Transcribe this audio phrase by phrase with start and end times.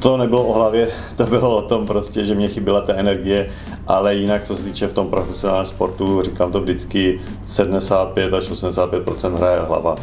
[0.00, 3.50] To nebylo o hlavě, to bylo o tom prostě, že mě chyběla ta energie,
[3.86, 9.36] ale jinak, co se týče v tom profesionálním sportu, říkám to vždycky, 75 až 85%
[9.36, 9.96] hraje hlava.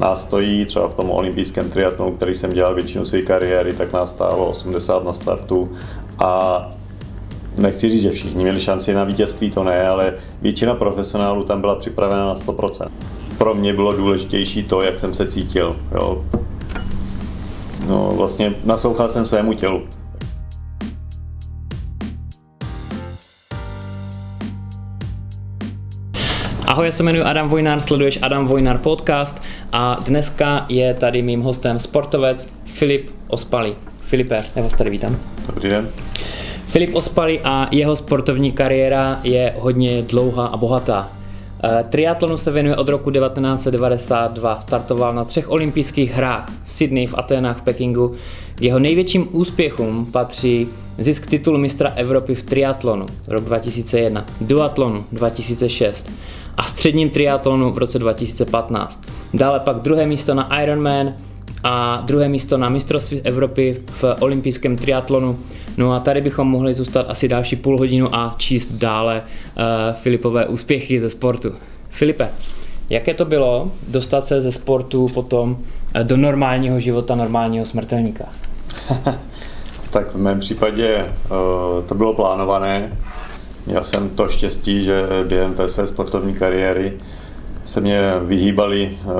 [0.00, 4.10] Nás stojí třeba v tom olympijském triatlonu, který jsem dělal většinu své kariéry, tak nás
[4.10, 5.72] stálo 80 na startu
[6.18, 6.62] a
[7.58, 11.74] nechci říct, že všichni měli šanci na vítězství, to ne, ale většina profesionálů tam byla
[11.74, 12.88] připravena na 100%.
[13.38, 15.76] Pro mě bylo důležitější to, jak jsem se cítil.
[15.94, 16.24] Jo.
[17.92, 19.82] No, vlastně naslouchal jsem svému tělu.
[26.66, 29.42] Ahoj, já se jmenuji Adam Vojnár, sleduješ Adam Vojnár podcast
[29.72, 33.74] a dneska je tady mým hostem sportovec Filip Ospali.
[34.00, 35.16] Filipe, já vás tady vítám.
[35.46, 35.88] Dobrý den.
[36.66, 41.21] Filip Ospali a jeho sportovní kariéra je hodně dlouhá a bohatá.
[41.64, 44.60] Eh, triatlonu se věnuje od roku 1992.
[44.60, 48.14] Startoval na třech olympijských hrách v Sydney, v Aténách, v Pekingu.
[48.60, 56.10] Jeho největším úspěchům patří zisk titulu mistra Evropy v triatlonu rok 2001, duatlonu 2006
[56.56, 59.02] a středním triatlonu v roce 2015.
[59.34, 61.14] Dále pak druhé místo na Ironman
[61.64, 65.36] a druhé místo na mistrovství Evropy v olympijském triatlonu
[65.76, 69.62] No a tady bychom mohli zůstat asi další půl hodinu a číst dále uh,
[69.94, 71.52] Filipové úspěchy ze sportu.
[71.90, 72.28] Filipe,
[72.90, 78.24] jaké to bylo dostat se ze sportu potom uh, do normálního života normálního smrtelníka?
[79.90, 82.98] tak v mém případě uh, to bylo plánované.
[83.66, 86.92] Měl jsem to štěstí, že během té své sportovní kariéry
[87.64, 89.12] se mě vyhýbali uh,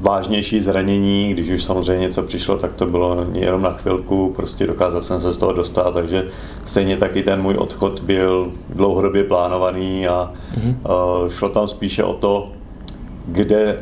[0.00, 5.02] vážnější zranění, když už samozřejmě něco přišlo, tak to bylo jenom na chvilku, prostě dokázal
[5.02, 6.28] jsem se z toho dostat, takže
[6.64, 11.28] stejně taky ten můj odchod byl dlouhodobě plánovaný a mm-hmm.
[11.28, 12.52] šlo tam spíše o to,
[13.26, 13.78] kde,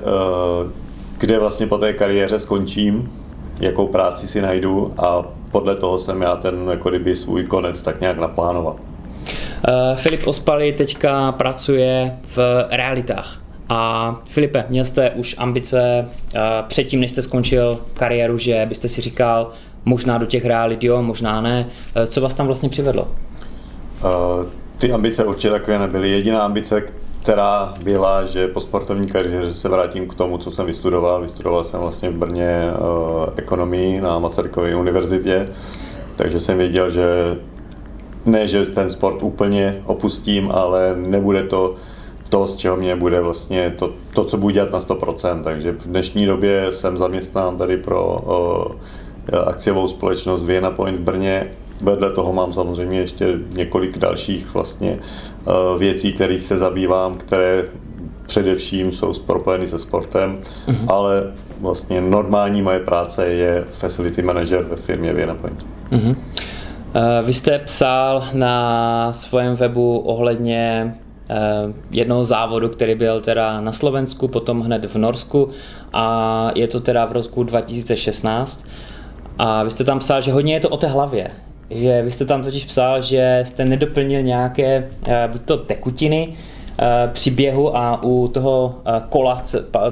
[0.62, 0.70] uh,
[1.19, 3.12] kde vlastně po té kariéře skončím,
[3.60, 8.00] jakou práci si najdu a podle toho jsem já ten jako kdyby svůj konec tak
[8.00, 8.76] nějak naplánoval.
[9.94, 12.38] Filip Ospali teďka pracuje v
[12.70, 13.47] realitách.
[13.69, 19.01] A Filipe, měl jste už ambice uh, předtím, než jste skončil kariéru, že byste si
[19.01, 19.51] říkal,
[19.84, 21.69] možná do těch realit jo, možná ne.
[21.97, 23.03] Uh, co vás tam vlastně přivedlo?
[23.03, 24.47] Uh,
[24.79, 26.11] ty ambice určitě takové nebyly.
[26.11, 26.83] Jediná ambice,
[27.23, 31.21] která byla, že po sportovní kariéře se vrátím k tomu, co jsem vystudoval.
[31.23, 32.59] Vystudoval jsem vlastně v Brně
[33.37, 35.49] ekonomii na Masarykově univerzitě,
[36.17, 37.37] takže jsem věděl, že
[38.27, 41.75] ne, že ten sport úplně opustím, ale nebude to
[42.28, 45.43] to, z čeho mě bude vlastně to, to co budu dělat na 100%.
[45.43, 48.19] Takže v dnešní době jsem zaměstnán tady pro
[49.33, 51.50] uh, akciovou společnost Vienna Point v Brně.
[51.83, 54.99] Vedle toho mám samozřejmě ještě několik dalších vlastně
[55.78, 57.65] věcí, kterých se zabývám, které
[58.27, 60.38] především jsou propojeny se sportem,
[60.69, 60.77] uh-huh.
[60.88, 65.67] ale vlastně normální moje práce je facility manager ve firmě Vienna Point.
[65.93, 66.17] Uh-huh.
[67.25, 70.94] Vy jste psal na svém webu ohledně
[71.91, 75.49] jednoho závodu, který byl teda na Slovensku, potom hned v Norsku
[75.93, 78.65] a je to teda v roku 2016.
[79.38, 81.31] A vy jste tam psal, že hodně je to o té hlavě.
[81.71, 86.37] Že vy jste tam totiž psal, že jste nedoplnil nějaké eh, buď to tekutiny,
[86.78, 88.75] eh, při běhu a u toho
[89.09, 89.43] kola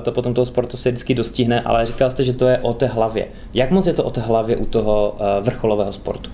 [0.03, 2.87] to potom toho sportu se vždycky dostihne, ale říkal jste, že to je o té
[2.87, 3.27] hlavě.
[3.55, 6.31] Jak moc je to o té hlavě u toho vrcholového sportu?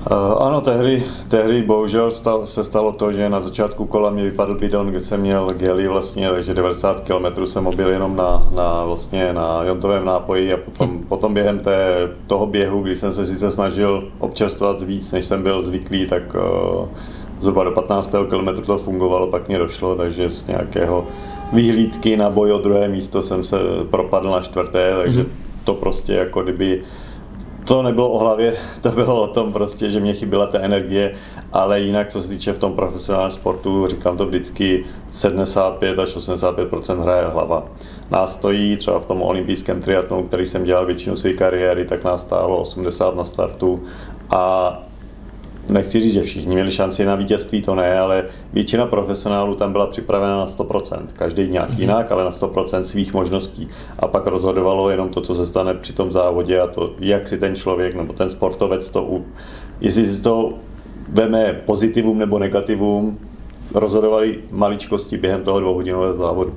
[0.00, 4.54] Uh, ano, tehdy, tehdy bohužel stal, se stalo to, že na začátku kola mi vypadl
[4.54, 9.32] bidon, kde jsem měl geli vlastně, takže 90 km jsem mobil jenom na, na, vlastně
[9.32, 14.08] na jontovém nápoji a potom, potom během té, toho běhu, kdy jsem se sice snažil
[14.18, 16.88] občerstvovat víc, než jsem byl zvyklý, tak uh,
[17.40, 18.14] zhruba do 15.
[18.28, 21.06] km to fungovalo, pak mě došlo, takže z nějakého
[21.52, 23.56] vyhlídky na boj o druhé místo jsem se
[23.90, 25.28] propadl na čtvrté, takže mm.
[25.64, 26.82] to prostě jako kdyby
[27.70, 31.14] to nebylo o hlavě, to bylo o tom prostě, že mě chyběla ta energie,
[31.52, 37.02] ale jinak, co se týče v tom profesionálním sportu, říkám to vždycky, 75 až 85%
[37.02, 37.64] hraje hlava.
[38.10, 42.22] Nás stojí třeba v tom olympijském triatlonu, který jsem dělal většinu své kariéry, tak nás
[42.22, 43.82] stálo 80 na startu
[44.30, 44.72] a
[45.72, 49.86] nechci říct, že všichni měli šanci na vítězství, to ne, ale většina profesionálů tam byla
[49.86, 51.02] připravena na 100%.
[51.12, 51.80] Každý nějak mm-hmm.
[51.80, 53.68] jinak, ale na 100% svých možností.
[53.98, 57.38] A pak rozhodovalo jenom to, co se stane při tom závodě a to, jak si
[57.38, 59.24] ten člověk nebo ten sportovec to, u,
[59.80, 60.52] jestli si to
[61.12, 63.18] veme pozitivum nebo negativum,
[63.74, 66.54] rozhodovali maličkosti během toho dvouhodinového závodu.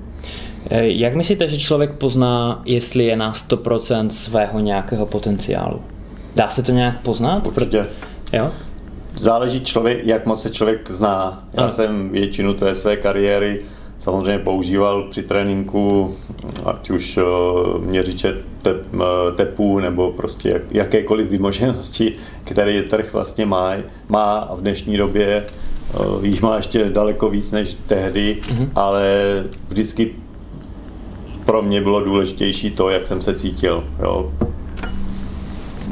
[0.70, 5.82] Eh, jak myslíte, že člověk pozná, jestli je na 100% svého nějakého potenciálu?
[6.36, 7.48] Dá se to nějak poznat?
[7.48, 7.88] Určitě.
[8.34, 8.52] Jo?
[9.16, 11.44] Záleží člověk, jak moc se člověk zná.
[11.54, 11.72] Já ano.
[11.72, 13.62] jsem většinu té své kariéry
[14.00, 16.16] samozřejmě používal při tréninku,
[16.66, 17.20] ať už
[17.80, 18.86] měřiče tep,
[19.36, 22.14] tepů nebo prostě jakékoliv vymoženosti,
[22.44, 23.74] které trh vlastně má,
[24.10, 25.46] má a v dnešní době
[26.22, 28.70] jich má ještě daleko víc než tehdy, mm-hmm.
[28.76, 29.14] ale
[29.68, 30.16] vždycky
[31.46, 33.84] pro mě bylo důležitější to, jak jsem se cítil.
[34.02, 34.32] Jo.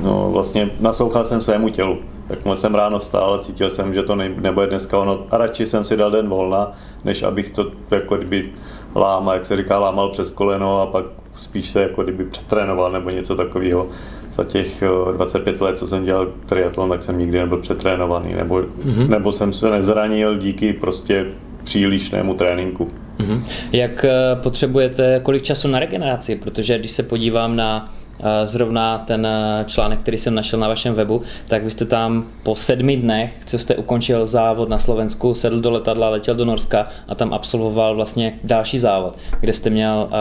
[0.01, 1.97] No, vlastně naslouchal jsem svému tělu.
[2.31, 5.25] Jakmile jsem ráno vstal, cítil jsem, že to nebude dneska ono.
[5.31, 6.71] A radši jsem si dal den volna,
[7.03, 8.49] než abych to jako kdyby
[8.95, 11.05] lámal, jak se říká, lámal přes koleno a pak
[11.35, 13.87] spíš se jako kdyby přetrénoval nebo něco takového.
[14.31, 14.83] Za těch
[15.17, 19.09] 25 let, co jsem dělal triatlon, tak jsem nikdy nebyl přetrénovaný, nebo, mm-hmm.
[19.09, 21.25] nebo jsem se nezranil díky prostě
[21.63, 22.87] přílišnému tréninku.
[23.19, 23.43] Mm-hmm.
[23.71, 26.35] Jak eh, potřebujete, kolik času na regeneraci?
[26.35, 28.00] Protože když se podívám na Eh,
[28.45, 32.55] zrovna ten eh, článek, který jsem našel na vašem webu, tak vy jste tam po
[32.55, 37.15] sedmi dnech, co jste ukončil závod na Slovensku, sedl do letadla, letěl do Norska a
[37.15, 40.15] tam absolvoval vlastně další závod, kde jste měl eh,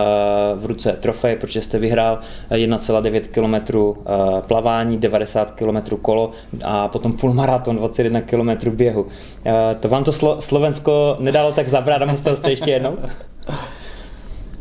[0.55, 2.21] v ruce trofej, protože jste vyhrál
[2.51, 3.81] 1,9 km
[4.47, 6.31] plavání, 90 km kolo
[6.65, 9.07] a potom půlmaraton, 21 km běhu.
[9.81, 12.99] To vám to Slovensko nedalo tak zabrat a musel jste ještě jednou?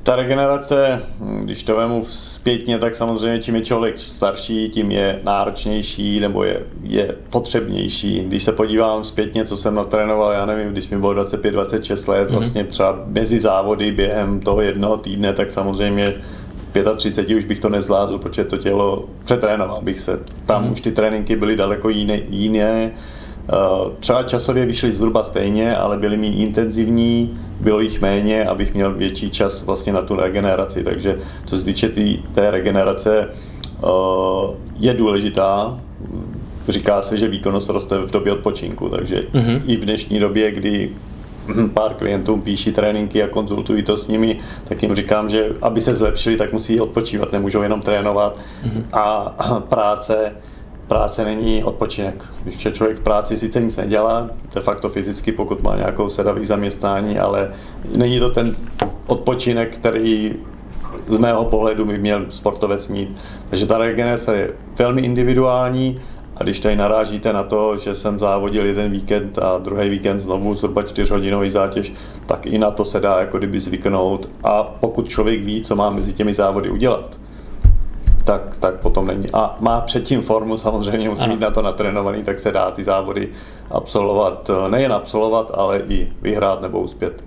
[0.10, 1.02] Ta regenerace,
[1.40, 6.62] když to vemu zpětně, tak samozřejmě čím je člověk starší, tím je náročnější nebo je,
[6.84, 8.20] je potřebnější.
[8.20, 12.34] Když se podívám zpětně, co jsem natrénoval, já nevím, když mi bylo 25-26 let, mm-hmm.
[12.34, 16.14] vlastně třeba mezi závody během toho jednoho týdne, tak samozřejmě
[16.74, 20.20] v 35 už bych to nezvládl, protože to tělo přetrénoval bych se.
[20.46, 20.72] Tam mm-hmm.
[20.72, 22.92] už ty tréninky byly daleko jiné, jiné
[24.00, 29.30] třeba časově vyšly zhruba stejně, ale byly méně intenzivní, bylo jich méně, abych měl větší
[29.30, 30.84] čas vlastně na tu regeneraci.
[30.84, 33.88] Takže co se týče tý, té regenerace, eh,
[34.80, 35.80] je důležitá.
[36.68, 39.62] Říká se, že výkonnost roste v době odpočinku, takže mm-hmm.
[39.66, 40.90] i v dnešní době, kdy
[41.74, 45.96] pár klientů píší tréninky a konzultují to s nimi, tak jim říkám, že aby se
[45.96, 48.38] zlepšili, tak musí odpočívat, nemůžou jenom trénovat.
[48.38, 48.84] Mm-hmm.
[48.94, 49.36] A
[49.70, 50.36] práce
[50.90, 52.26] práce není odpočinek.
[52.44, 56.46] Když je člověk v práci sice nic nedělá, de facto fyzicky, pokud má nějakou sedavý
[56.46, 57.52] zaměstnání, ale
[57.96, 58.56] není to ten
[59.08, 60.36] odpočinek, který
[61.08, 63.22] z mého pohledu by měl sportovec mít.
[63.50, 66.02] Takže ta regenerace je velmi individuální
[66.38, 70.56] a když tady narážíte na to, že jsem závodil jeden víkend a druhý víkend znovu
[70.56, 71.94] zhruba 4 hodinový zátěž,
[72.26, 75.90] tak i na to se dá jako kdyby zvyknout a pokud člověk ví, co má
[75.90, 77.18] mezi těmi závody udělat,
[78.30, 79.26] tak, tak potom není.
[79.34, 81.34] A má předtím formu, samozřejmě musí ano.
[81.34, 83.30] mít na to natrénovaný, tak se dá ty závody
[83.72, 87.24] absolvovat, nejen absolvovat, ale i vyhrát nebo uspět.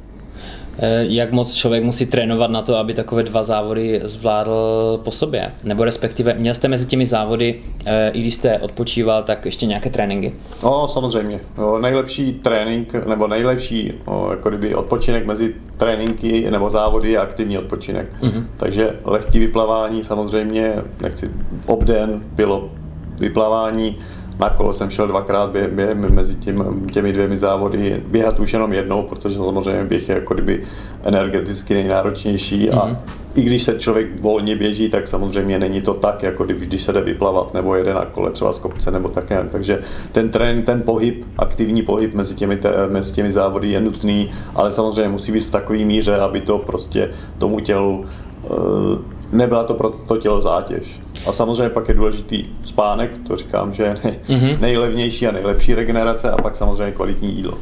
[0.85, 5.53] Eh, jak moc člověk musí trénovat na to, aby takové dva závody zvládl po sobě?
[5.65, 9.91] Nebo respektive měl jste mezi těmi závody, eh, i když jste odpočíval, tak ještě nějaké
[9.91, 10.35] tréninky?
[10.63, 11.41] No, samozřejmě.
[11.59, 13.93] No, nejlepší trénink, nebo nejlepší
[14.31, 18.13] jako kdyby odpočinek mezi tréninky nebo závody je aktivní odpočinek.
[18.23, 18.45] Mm-hmm.
[18.57, 21.31] Takže lehký vyplavání samozřejmě, nechci
[21.67, 22.71] obden, bylo
[23.19, 23.99] vyplavání,
[24.41, 28.73] na kolo jsem šel dvakrát bě, bě, mezi tím, těmi dvěmi závody, běhat už jenom
[28.73, 30.63] jednou, protože samozřejmě běh je jako kdyby
[31.03, 32.97] energeticky nejnáročnější a mm-hmm.
[33.35, 36.93] i když se člověk volně běží, tak samozřejmě není to tak, jako kdyby, když se
[36.93, 39.51] jde vyplavat nebo jede na kole třeba z kopce nebo tak nějak.
[39.51, 39.79] Takže
[40.13, 42.59] ten trénink, ten pohyb, aktivní pohyb mezi těmi,
[42.89, 47.11] mezi těmi závody je nutný, ale samozřejmě musí být v takové míře, aby to prostě
[47.39, 48.05] tomu tělu
[48.51, 51.01] uh, nebyla to pro to tělo zátěž.
[51.27, 54.61] A samozřejmě pak je důležitý spánek, to říkám, že je mm-hmm.
[54.61, 57.59] nejlevnější a nejlepší regenerace a pak samozřejmě kvalitní jídlo.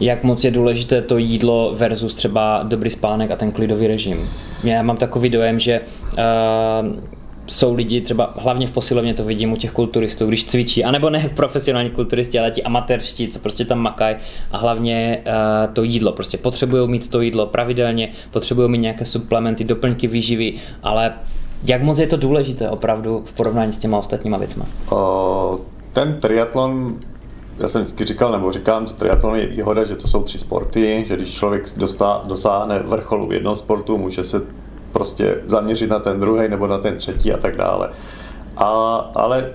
[0.00, 4.28] Jak moc je důležité to jídlo versus třeba dobrý spánek a ten klidový režim?
[4.64, 6.18] Já mám takový dojem, že uh,
[7.50, 11.30] jsou lidi, třeba hlavně v posilovně to vidím u těch kulturistů, když cvičí, anebo ne
[11.36, 14.16] profesionální kulturisti, ale ti amatérští, co prostě tam makají
[14.50, 19.64] a hlavně uh, to jídlo, prostě potřebují mít to jídlo pravidelně, potřebují mít nějaké suplementy,
[19.64, 21.12] doplňky výživy, ale
[21.66, 24.62] jak moc je to důležité opravdu v porovnání s těma ostatníma věcmi?
[24.92, 25.60] Uh,
[25.92, 26.96] ten triatlon
[27.58, 31.04] já jsem vždycky říkal, nebo říkám, že triatlon je výhoda, že to jsou tři sporty,
[31.06, 34.42] že když člověk dostá, dosáhne vrcholu v jednom sportu, může se
[34.92, 37.88] prostě zaměřit na ten druhý nebo na ten třetí a tak dále.
[38.56, 38.66] A,
[39.14, 39.50] ale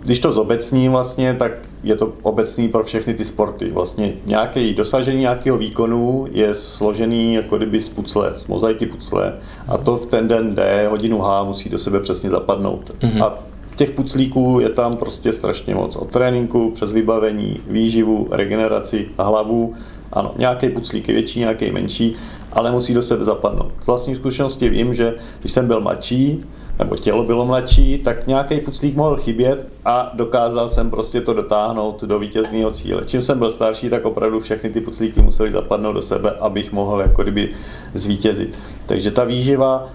[0.00, 3.70] když to zobecní vlastně, tak je to obecný pro všechny ty sporty.
[3.70, 9.32] Vlastně nějaké dosažení nějakého výkonu je složený jako kdyby z pucle, z mozaiky pucle
[9.68, 12.94] a to v ten den D, hodinu H musí do sebe přesně zapadnout.
[13.00, 13.24] Mm-hmm.
[13.24, 13.38] A
[13.76, 15.96] těch puclíků je tam prostě strašně moc.
[15.96, 19.74] Od tréninku přes vybavení, výživu, regeneraci a hlavu.
[20.12, 22.16] Ano, nějaký puclík je větší, nějaký menší
[22.52, 23.72] ale musí do sebe zapadnout.
[23.82, 26.40] Z vlastní zkušenosti vím, že když jsem byl mladší,
[26.78, 32.04] nebo tělo bylo mladší, tak nějaký puclík mohl chybět a dokázal jsem prostě to dotáhnout
[32.04, 33.02] do vítězného cíle.
[33.06, 37.00] Čím jsem byl starší, tak opravdu všechny ty puclíky musely zapadnout do sebe, abych mohl
[37.00, 37.50] jako kdyby
[37.94, 38.58] zvítězit.
[38.86, 39.88] Takže ta výživa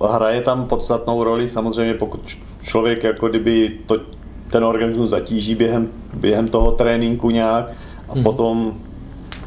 [0.00, 2.20] uh, hraje tam podstatnou roli, samozřejmě pokud
[2.62, 4.00] člověk jako kdyby to,
[4.50, 7.72] ten organismus zatíží během, během toho tréninku nějak
[8.10, 8.22] a hmm.
[8.22, 8.74] potom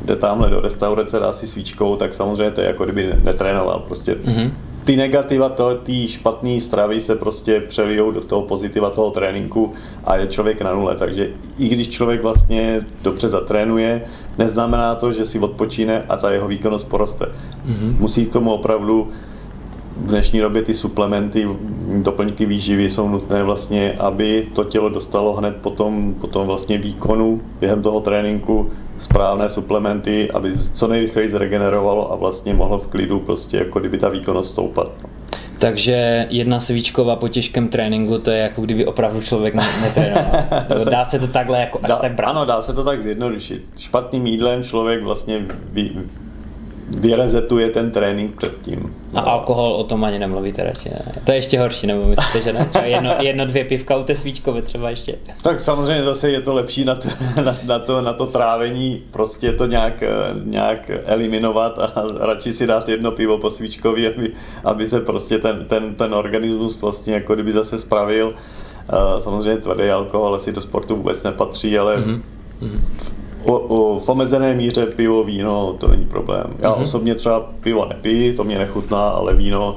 [0.05, 3.79] jde tamhle do restaurace, dá si svíčkou, tak samozřejmě to je jako kdyby netrénoval.
[3.79, 4.51] Prostě mm-hmm.
[4.83, 5.51] ty negativa
[5.83, 10.73] ty špatné stravy se prostě přelijou do toho pozitiva toho tréninku a je člověk na
[10.73, 10.95] nule.
[10.95, 14.01] Takže i když člověk vlastně dobře zatrénuje,
[14.37, 17.25] neznamená to, že si odpočíne a ta jeho výkonnost poroste.
[17.25, 17.99] Mm-hmm.
[17.99, 19.11] Musí k tomu opravdu
[19.97, 21.47] v dnešní době ty suplementy,
[21.97, 27.81] doplňky výživy jsou nutné vlastně, aby to tělo dostalo hned potom, potom vlastně výkonu během
[27.81, 33.79] toho tréninku správné suplementy, aby co nejrychleji zregenerovalo a vlastně mohlo v klidu prostě jako
[33.79, 34.91] kdyby ta výkonnost stoupat.
[35.59, 40.31] Takže jedna svíčková po těžkém tréninku, to je jako kdyby opravdu člověk netrénoval.
[40.91, 42.29] dá se to takhle jako až dá, tak brát?
[42.29, 43.71] Ano, dá se to tak zjednodušit.
[43.77, 45.91] Špatným jídlem člověk vlastně vy,
[46.99, 48.95] vyrezetuje ten trénink předtím.
[49.13, 49.29] A no.
[49.29, 51.21] alkohol o tom ani nemluvíte radši, ne?
[51.23, 52.65] To je ještě horší, nebo myslíte, že ne?
[52.65, 55.15] Třeba jedno, jedno dvě pivka u té svíčkové třeba ještě.
[55.41, 57.07] Tak samozřejmě zase je to lepší na to,
[57.43, 60.03] na, na to, na to trávení, prostě to nějak,
[60.43, 64.31] nějak eliminovat a radši si dát jedno pivo po svíčkovi, aby,
[64.63, 68.33] aby se prostě ten, ten, ten organismus vlastně jako kdyby zase spravil.
[69.19, 72.21] Samozřejmě tvrdý alkohol asi do sportu vůbec nepatří, ale mm-hmm.
[73.43, 76.43] O, o, v omezené míře pivo, víno, to není problém.
[76.59, 76.81] Já mm-hmm.
[76.81, 79.75] osobně třeba pivo nepiju, to mě nechutná, ale víno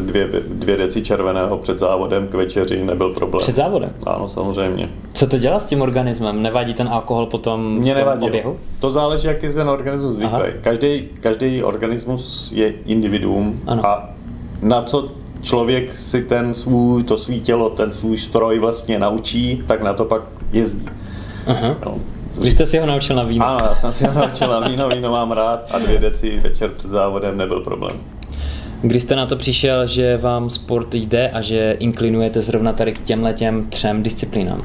[0.00, 3.42] dvě, dvě deci červeného před závodem k večeři nebyl problém.
[3.42, 3.90] Před závodem?
[4.06, 4.88] Ano, samozřejmě.
[5.12, 6.42] Co to dělá s tím organismem?
[6.42, 8.26] Nevadí ten alkohol potom Mě nevadí.
[8.26, 8.56] oběhu?
[8.80, 10.38] To záleží, jak je ten organismus zvyklý.
[10.60, 13.86] Každý, každý organismus je individuum ano.
[13.86, 14.10] a
[14.62, 15.08] na co
[15.40, 20.04] člověk si ten svůj, to svý tělo, ten svůj stroj vlastně naučí, tak na to
[20.04, 20.22] pak
[20.52, 20.86] jezdí.
[21.46, 21.76] Aha.
[21.86, 21.94] No.
[22.40, 23.46] Vy jste si ho naučil na víno.
[23.46, 26.70] Ano, já jsem si ho naučil na víno, víno mám rád a dvě deci večer
[26.70, 27.96] před závodem nebyl problém.
[28.82, 33.02] Kdy jste na to přišel, že vám sport jde a že inklinujete zrovna tady k
[33.02, 34.62] těmhle těm třem disciplínám?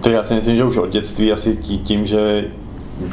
[0.00, 2.44] To já si myslím, že už od dětství asi tím, že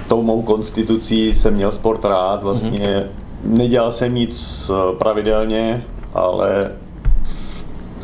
[0.08, 3.58] tou mou konstitucí jsem měl sport rád, vlastně mm-hmm.
[3.58, 6.72] nedělal jsem nic eh, pravidelně, ale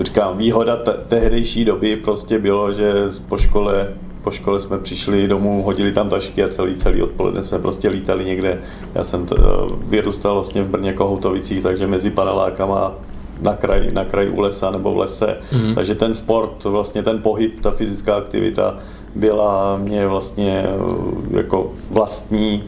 [0.01, 2.93] říkám, výhoda te- tehdejší doby prostě bylo, že
[3.29, 3.87] po škole
[4.25, 8.25] po škole jsme přišli domů, hodili tam tašky a celý, celý odpoledne jsme prostě lítali
[8.25, 8.61] někde.
[8.95, 12.93] Já jsem to, eh, vyrůstal vlastně v Brně Kohoutovicích, takže mezi panelákama
[13.41, 15.37] na kraji, na kraji u lesa nebo v lese.
[15.51, 15.75] Mm-hmm.
[15.75, 18.77] Takže ten sport, vlastně ten pohyb, ta fyzická aktivita
[19.15, 22.63] byla mě vlastně eh, jako vlastní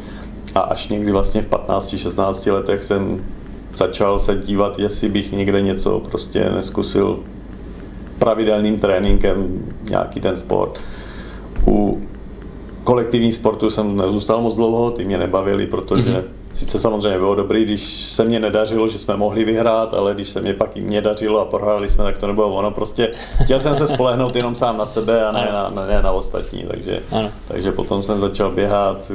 [0.56, 3.18] a až někdy vlastně v 15-16 letech jsem
[3.78, 7.20] začal se dívat, jestli bych někde něco prostě neskusil
[8.20, 10.80] pravidelným tréninkem nějaký ten sport.
[11.68, 12.02] U
[12.88, 16.24] kolektivních sportů jsem nezůstal moc dlouho, ty mě nebavili, protože mm-hmm.
[16.54, 20.42] sice samozřejmě bylo dobrý, když se mě nedařilo, že jsme mohli vyhrát, ale když se
[20.42, 22.72] mě pak i mě dařilo a prohráli jsme, tak to nebylo ono.
[22.72, 23.12] Prostě
[23.44, 27.00] chtěl jsem se spolehnout jenom sám na sebe a ne, na, ne na ostatní, takže,
[27.48, 29.12] takže potom jsem začal běhat,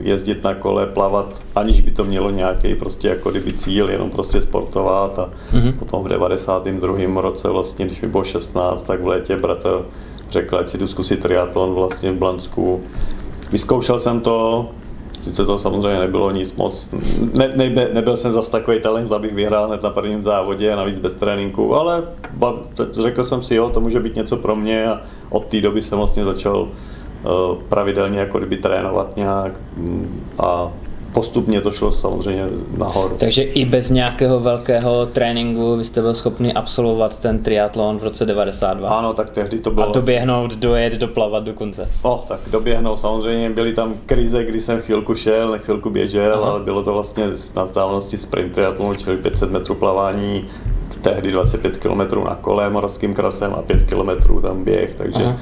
[0.00, 4.40] jezdit na kole, plavat, aniž by to mělo nějaký prostě jako kdyby cíl, jenom prostě
[4.40, 5.72] sportovat a mm-hmm.
[5.78, 7.20] potom v 92.
[7.20, 9.84] roce vlastně, když mi bylo 16, tak v létě bratr
[10.34, 12.82] řekl, ať si jdu zkusit triatlon vlastně v Blansku.
[13.52, 14.68] Vyzkoušel jsem to,
[15.24, 16.88] sice to samozřejmě nebylo nic moc,
[17.38, 20.98] ne, ne, nebyl jsem zas takový talent, abych vyhrál hned na prvním závodě a navíc
[20.98, 22.02] bez tréninku, ale
[22.92, 25.00] řekl jsem si, jo, to může být něco pro mě a
[25.30, 26.68] od té doby jsem vlastně začal uh,
[27.68, 30.72] pravidelně jako kdyby trénovat nějak mm, a
[31.14, 32.46] postupně to šlo samozřejmě
[32.78, 33.16] nahoru.
[33.18, 38.26] Takže i bez nějakého velkého tréninku vy jste byl schopni absolvovat ten triatlon v roce
[38.26, 38.88] 92?
[38.88, 39.88] Ano, tak tehdy to bylo.
[39.88, 41.88] A doběhnout, dojet, doplavat dokonce?
[42.04, 43.50] No, tak doběhnout samozřejmě.
[43.50, 46.50] Byly tam krize, kdy jsem chvilku šel, chvilku běžel, Aha.
[46.50, 47.24] ale bylo to vlastně
[47.56, 50.44] na vzdálenosti sprint triatlonu, čili 500 metrů plavání,
[51.00, 55.36] tehdy 25 km na kole moravským krasem a 5 km tam běh, takže Aha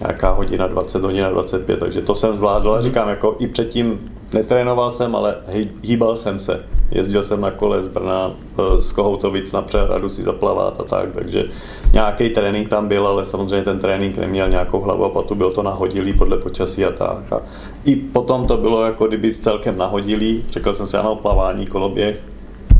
[0.00, 2.72] nějaká hodina 20, hodina 25, takže to jsem zvládl.
[2.72, 2.82] A mhm.
[2.84, 3.98] říkám, jako i předtím
[4.32, 5.34] netrénoval jsem, ale
[5.82, 6.60] hýbal jsem se.
[6.90, 11.12] Jezdil jsem na kole z Brna, eh, z Kohoutovic na přehradu si zaplavat a tak,
[11.12, 11.44] takže
[11.92, 15.62] nějaký trénink tam byl, ale samozřejmě ten trénink neměl nějakou hlavu a patu, bylo to
[15.62, 17.32] nahodilý podle počasí a tak.
[17.32, 17.40] A
[17.84, 22.20] I potom to bylo jako kdyby celkem nahodilý, řekl jsem si, ano, plavání, koloběh,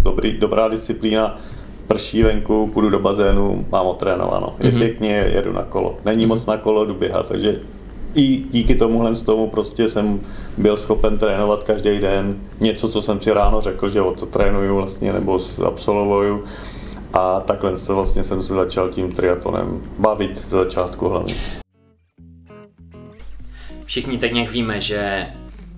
[0.02, 1.38] dobrý, dobrá disciplína,
[1.86, 4.54] prší venku, půjdu do bazénu, mám otrénováno.
[4.58, 4.78] Je mm-hmm.
[4.78, 5.94] pěkně, jedu na kolo.
[6.04, 6.28] Není mm-hmm.
[6.28, 7.60] moc na kolo, jdu běhat, takže
[8.16, 10.20] i díky tomuhle z tomu prostě jsem
[10.56, 14.76] byl schopen trénovat každý den něco, co jsem si ráno řekl, že o to trénuju
[14.76, 16.44] vlastně nebo absolvuju
[17.12, 21.34] A takhle se vlastně jsem se začal tím triatlonem bavit z začátku hlavně.
[23.84, 25.26] Všichni tak nějak víme, že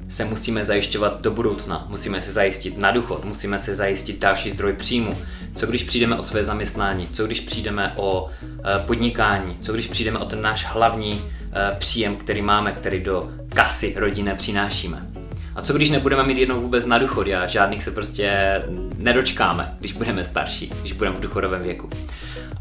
[0.09, 4.73] se musíme zajišťovat do budoucna, musíme se zajistit na důchod, musíme se zajistit další zdroj
[4.73, 5.13] příjmu.
[5.55, 10.19] Co když přijdeme o své zaměstnání, co když přijdeme o eh, podnikání, co když přijdeme
[10.19, 11.21] o ten náš hlavní
[11.79, 15.01] příjem, který máme, který do kasy rodiny přinášíme.
[15.55, 18.61] A co když nebudeme mít jednou vůbec na důchod a žádných se prostě
[18.97, 21.91] nedočkáme, když budeme starší, když budeme v důchodovém věku.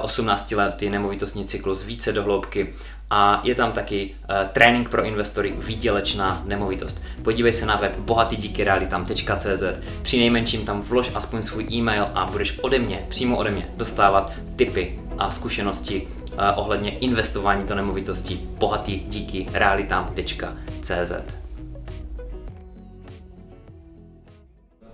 [0.00, 2.74] 18 letý nemovitostní cyklus více do hloubky.
[3.10, 7.02] A je tam taky uh, trénink pro investory výdělečná nemovitost.
[7.22, 9.62] Podívej se na web bohatydíkyrealitam.cz
[10.02, 14.32] při nejmenším tam vlož aspoň svůj e-mail a budeš ode mě, přímo ode mě, dostávat
[14.56, 16.08] tipy a zkušenosti
[16.56, 21.12] ohledně investování do nemovitostí bohatý díky realitam.cz.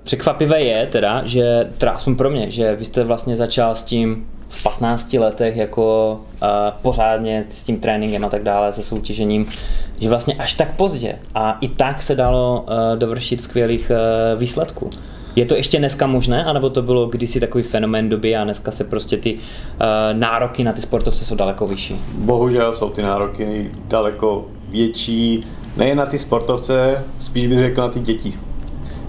[0.05, 4.27] Překvapivé je teda, že teda aspoň pro mě, že vy jste vlastně začal s tím
[4.49, 6.49] v 15 letech jako uh,
[6.83, 9.47] pořádně s tím tréninkem a tak dále, se soutěžením,
[10.01, 14.91] že vlastně až tak pozdě a i tak se dalo uh, dovršit skvělých uh, výsledků.
[15.37, 18.85] Je to ještě dneska možné, anebo to bylo kdysi takový fenomén doby a dneska se
[18.85, 19.41] prostě ty uh,
[20.13, 22.01] nároky na ty sportovce jsou daleko vyšší?
[22.15, 28.01] Bohužel jsou ty nároky daleko větší, nejen na ty sportovce, spíš bych řekl na ty
[28.01, 28.35] děti.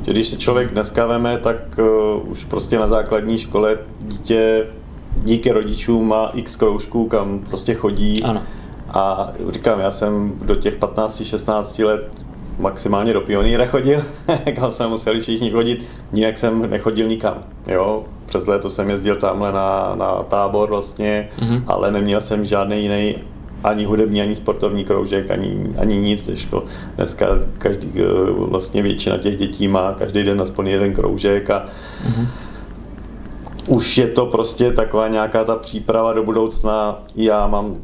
[0.06, 4.68] Že když se člověk dneska veme, tak uh, už prostě na základní škole dítě
[5.24, 8.24] díky rodičům má x kroužků, kam prostě chodí.
[8.24, 8.42] Ano.
[8.90, 12.25] A říkám, já jsem do těch 15-16 let
[12.60, 14.04] maximálně do pionýra chodil,
[14.56, 17.44] kam jsme museli všichni chodit, jinak jsem nechodil nikam.
[17.68, 18.04] Jo?
[18.26, 21.64] Přes léto jsem jezdil tamhle na, na tábor vlastně, mm-hmm.
[21.68, 23.16] ale neměl jsem žádný jiný
[23.64, 26.26] ani hudební, ani sportovní kroužek, ani, ani nic.
[26.26, 26.64] Težko.
[26.96, 31.66] Dneska každý, eh, vlastně většina těch dětí má každý den aspoň jeden kroužek a
[32.08, 32.28] mm-hmm
[33.68, 37.00] už je to prostě taková nějaká ta příprava do budoucna.
[37.16, 37.76] Já mám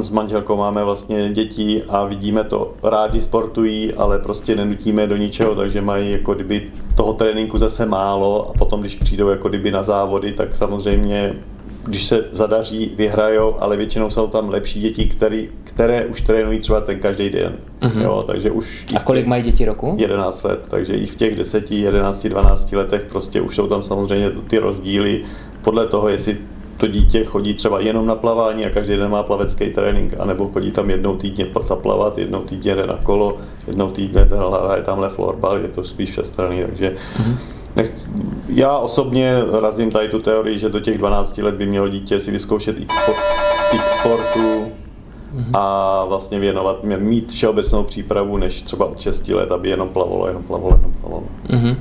[0.00, 5.54] s manželkou máme vlastně děti a vidíme to, rádi sportují, ale prostě nenutíme do ničeho,
[5.54, 9.82] takže mají jako kdyby toho tréninku zase málo a potom, když přijdou jako kdyby na
[9.82, 11.34] závody, tak samozřejmě
[11.86, 16.80] když se zadaří, vyhrajou, ale většinou jsou tam lepší děti, který, které už trénují třeba
[16.80, 17.52] ten každý den.
[17.82, 18.02] Uh-huh.
[18.02, 19.94] Jo, takže už A kolik mají děti roku?
[19.98, 24.30] 11 let, takže i v těch 10, 11, 12 letech prostě už jsou tam samozřejmě
[24.30, 25.24] ty rozdíly
[25.62, 26.38] podle toho, jestli
[26.76, 30.70] to dítě chodí třeba jenom na plavání a každý den má plavecký trénink, anebo chodí
[30.70, 33.36] tam jednou týdně zaplavat, jednou týdně jde na kolo,
[33.66, 34.20] jednou týdně
[34.62, 37.36] hraje tamhle florbal, je to spíš všestranný, takže uh-huh
[38.48, 42.30] já osobně razím tady tu teorii, že do těch 12 let by mělo dítě si
[42.30, 42.94] vyzkoušet x,
[43.72, 44.66] x sportu
[45.52, 50.42] a vlastně věnovat, mít všeobecnou přípravu, než třeba od 6 let, aby jenom plavalo, jenom
[50.42, 51.22] plavalo, jenom plavalo.
[51.48, 51.76] Mm-hmm.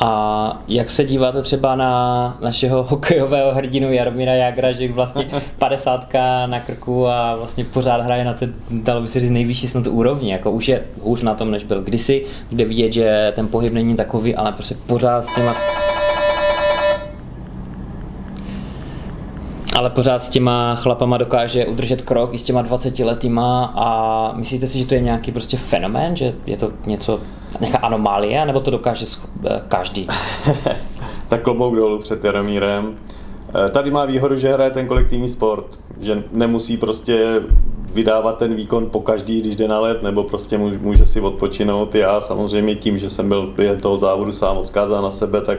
[0.00, 6.12] A jak se díváte třeba na našeho hokejového hrdinu Jaromíra Jagra, že vlastně 50
[6.46, 10.32] na krku a vlastně pořád hraje na té, dalo by se říct, nejvyšší snad úrovni,
[10.32, 13.96] jako už je hůř na tom, než byl kdysi, kde vidět, že ten pohyb není
[13.96, 15.56] takový, ale prostě pořád s těma
[19.78, 24.68] ale pořád s těma chlapama dokáže udržet krok i s těma 20 letýma a myslíte
[24.68, 27.20] si, že to je nějaký prostě fenomén, že je to něco,
[27.60, 29.06] nějaká anomálie, nebo to dokáže
[29.46, 30.06] eh, každý?
[31.28, 32.94] tak klobouk dolů před Jaromírem.
[33.66, 35.66] Eh, tady má výhodu, že hraje ten kolektivní sport,
[36.00, 37.40] že nemusí prostě
[37.92, 41.94] vydávat ten výkon po každý, když jde na let, nebo prostě může si odpočinout.
[41.94, 45.58] Já samozřejmě tím, že jsem byl během toho závodu sám odkázán na sebe, tak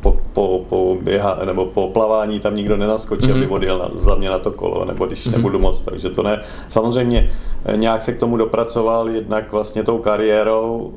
[0.00, 3.42] po, po, po běha, nebo po plavání tam nikdo nenaskočil, mm-hmm.
[3.42, 5.32] aby odjel na, za mě na to kolo, nebo když mm-hmm.
[5.32, 6.42] nebudu moc, takže to ne.
[6.68, 7.30] Samozřejmě
[7.64, 10.92] eh, nějak se k tomu dopracoval, jednak vlastně tou kariérou,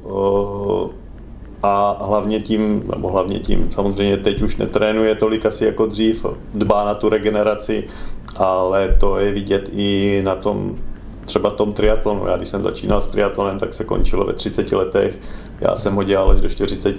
[1.64, 6.86] a hlavně tím, nebo hlavně tím, samozřejmě teď už netrénuje tolik asi jako dřív, dbá
[6.86, 7.84] na tu regeneraci,
[8.36, 10.76] ale to je vidět i na tom
[11.26, 12.28] třeba tom triatlonu.
[12.28, 15.20] Já když jsem začínal s triatlonem, tak se končilo ve 30 letech.
[15.62, 16.96] Já jsem ho dělal až do 40.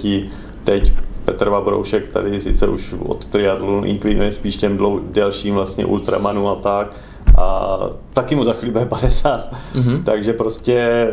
[0.65, 0.93] Teď
[1.25, 6.55] Petr Vabroušek tady sice už od triatlonu inklinuje spíš těm dlou, delším vlastně ultramanu a
[6.55, 6.97] tak.
[7.43, 7.79] A
[8.15, 9.53] taky mu za chvíli bude 50.
[9.75, 10.03] Mm-hmm.
[10.05, 11.11] Takže prostě eh,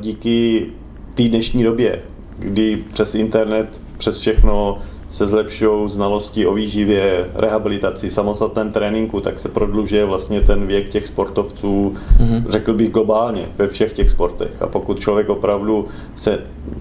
[0.00, 0.66] díky
[1.14, 2.02] té dnešní době,
[2.38, 9.48] kdy přes internet, přes všechno se zlepšují znalosti o výživě, rehabilitaci, samostatném tréninku, tak se
[9.48, 12.44] prodlužuje vlastně ten věk těch sportovců, mm-hmm.
[12.48, 14.62] řekl bych globálně, ve všech těch sportech.
[14.62, 16.38] A pokud člověk opravdu se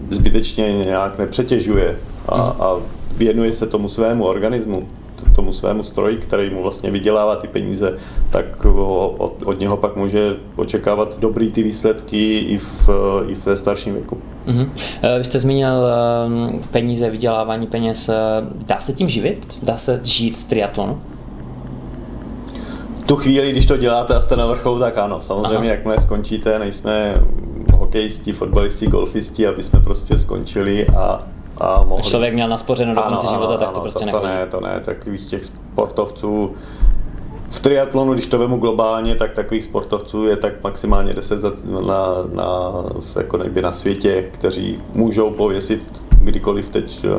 [0.09, 2.61] zbytečně nějak nepřetěžuje a, mm.
[2.61, 2.75] a
[3.17, 4.87] věnuje se tomu svému organismu,
[5.35, 7.97] tomu svému stroji, který mu vlastně vydělává ty peníze,
[8.29, 12.89] tak od, od něho pak může očekávat dobrý ty výsledky i v,
[13.27, 14.17] i ve starším věku.
[14.47, 14.69] Uh-huh.
[15.17, 18.09] Vy jste zmínil ehm, peníze, vydělávání peněz.
[18.09, 18.13] Eh,
[18.65, 19.57] dá se tím živit?
[19.63, 21.01] Dá se žít z triatlonu?
[23.05, 25.21] tu chvíli, když to děláte a jste na vrcholu, tak ano.
[25.21, 25.65] Samozřejmě, Aha.
[25.65, 27.15] jakmile skončíte, nejsme
[27.73, 32.03] hokejisti, fotbalisti, golfisti, aby jsme prostě skončili a a mohli...
[32.03, 34.61] Člověk měl naspořeno do konce ano, života, tak ano, to prostě to, to ne, to
[34.61, 36.55] ne, takových z těch sportovců
[37.49, 42.71] v triatlonu, když to vemu globálně, tak takových sportovců je tak maximálně 10 na, na,
[43.17, 47.09] jako nejby na světě, kteří můžou pověsit kdykoliv teď eh,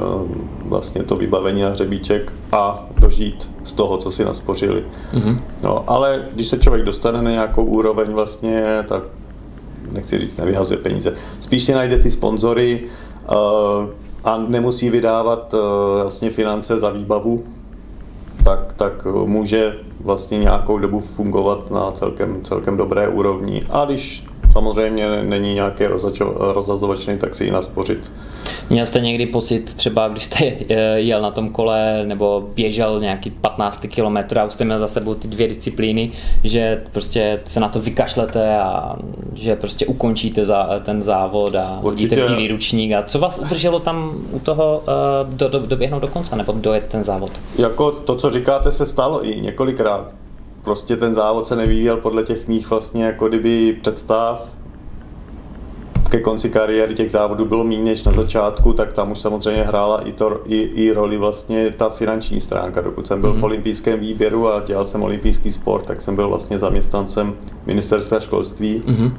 [0.65, 4.85] vlastně to vybavení na hřebíček a dožít z toho, co si naspořili.
[5.15, 5.39] Mm-hmm.
[5.63, 9.03] No, ale když se člověk dostane na nějakou úroveň vlastně, tak
[9.93, 11.15] nechci říct, nevyhazuje peníze.
[11.41, 12.85] Spíš si najde ty sponzory,
[13.31, 13.91] uh,
[14.27, 17.45] a nemusí vydávat eh, vlastně finance za výbavu,
[18.45, 23.67] tak, tak může vlastně nějakou dobu fungovat na celkem, celkem dobré úrovni.
[23.71, 24.25] A když
[24.57, 25.85] samozřejmě není nějaký
[26.29, 28.13] rozhazovačný, tak si ji naspořit.
[28.71, 33.31] Měl jste někdy pocit, třeba když jste eh, jel na tom kole nebo běžel nějaký
[33.31, 36.11] 15 km a už jste měl za sebou ty dvě disciplíny,
[36.45, 38.97] že prostě se na to vykašlete a
[39.35, 44.17] že prostě ukončíte za, ten závod a vidíte bílý ručník a co vás udrželo tam
[44.33, 47.33] u toho uh, do, do, doběhnout do konce nebo dojet ten závod?
[47.59, 50.13] Jako to, co říkáte, se stalo i několikrát
[50.67, 54.57] prostě ten závod se nevyvíjel podle těch mých vlastně jako kdyby představ.
[56.09, 60.01] Ke konci kariéry těch závodů bylo méně než na začátku, tak tam už samozřejmě hrála
[60.01, 62.81] i, to, i, i roli vlastně ta finanční stránka.
[62.81, 63.33] Dokud jsem byl mm-hmm.
[63.33, 63.45] v mhm.
[63.45, 67.35] olympijském výběru a dělal jsem olympijský sport, tak jsem byl vlastně zaměstnancem
[67.67, 68.83] ministerstva školství.
[68.87, 69.13] Mm-hmm.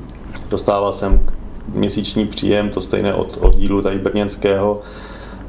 [0.49, 1.25] Dostával jsem
[1.73, 4.81] měsíční příjem, to stejné od oddílu tady brněnského.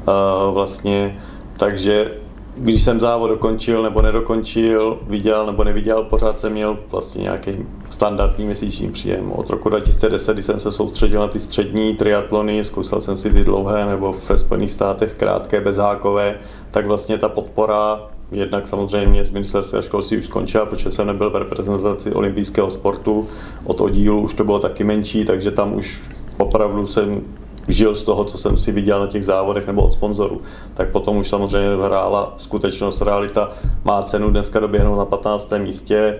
[0.07, 1.19] Uh, vlastně,
[1.57, 2.11] takže
[2.61, 7.51] když jsem závod dokončil nebo nedokončil, viděl nebo neviděl, pořád jsem měl vlastně nějaký
[7.89, 9.31] standardní měsíční příjem.
[9.31, 13.43] Od roku 2010, kdy jsem se soustředil na ty střední triatlony, zkusil jsem si ty
[13.43, 16.39] dlouhé nebo ve Spojených státech krátké, bezhákové,
[16.71, 17.99] tak vlastně ta podpora
[18.31, 23.27] Jednak samozřejmě z ministerstva školství už skončila, protože jsem nebyl v reprezentaci olympijského sportu.
[23.63, 26.01] Od oddílu už to bylo taky menší, takže tam už
[26.37, 27.21] opravdu jsem
[27.69, 30.41] žil z toho, co jsem si viděl na těch závodech nebo od sponzorů.
[30.73, 33.51] Tak potom už samozřejmě hrála skutečnost, realita
[33.83, 35.51] má cenu dneska doběhnout na 15.
[35.57, 36.19] místě,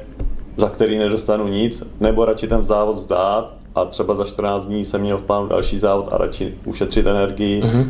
[0.58, 5.02] za který nedostanu nic, nebo radši ten závod zdát a třeba za 14 dní jsem
[5.02, 7.86] měl v plánu další závod a radši ušetřit energii, mm-hmm.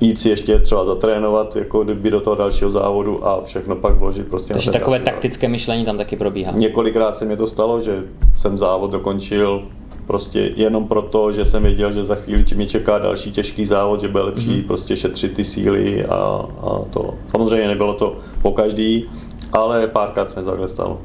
[0.00, 4.28] jít si ještě třeba zatrénovat, jako kdyby do toho dalšího závodu a všechno pak vložit
[4.28, 6.52] prostě Takže takové taktické myšlení tam taky probíhá.
[6.52, 8.02] Několikrát se mi to stalo, že
[8.36, 9.62] jsem závod dokončil
[10.06, 14.08] prostě jenom proto, že jsem věděl, že za chvíli mi čeká další těžký závod, že
[14.08, 14.66] bude lepší mm-hmm.
[14.66, 16.14] prostě šetřit ty síly a,
[16.62, 17.14] a to.
[17.30, 19.04] Samozřejmě nebylo to po každý,
[19.52, 21.00] ale párkrát jsme takhle stalo.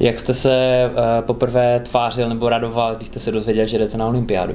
[0.00, 4.06] Jak jste se uh, poprvé tvářil nebo radoval, když jste se dozvěděl, že jdete na
[4.06, 4.54] olympiádu?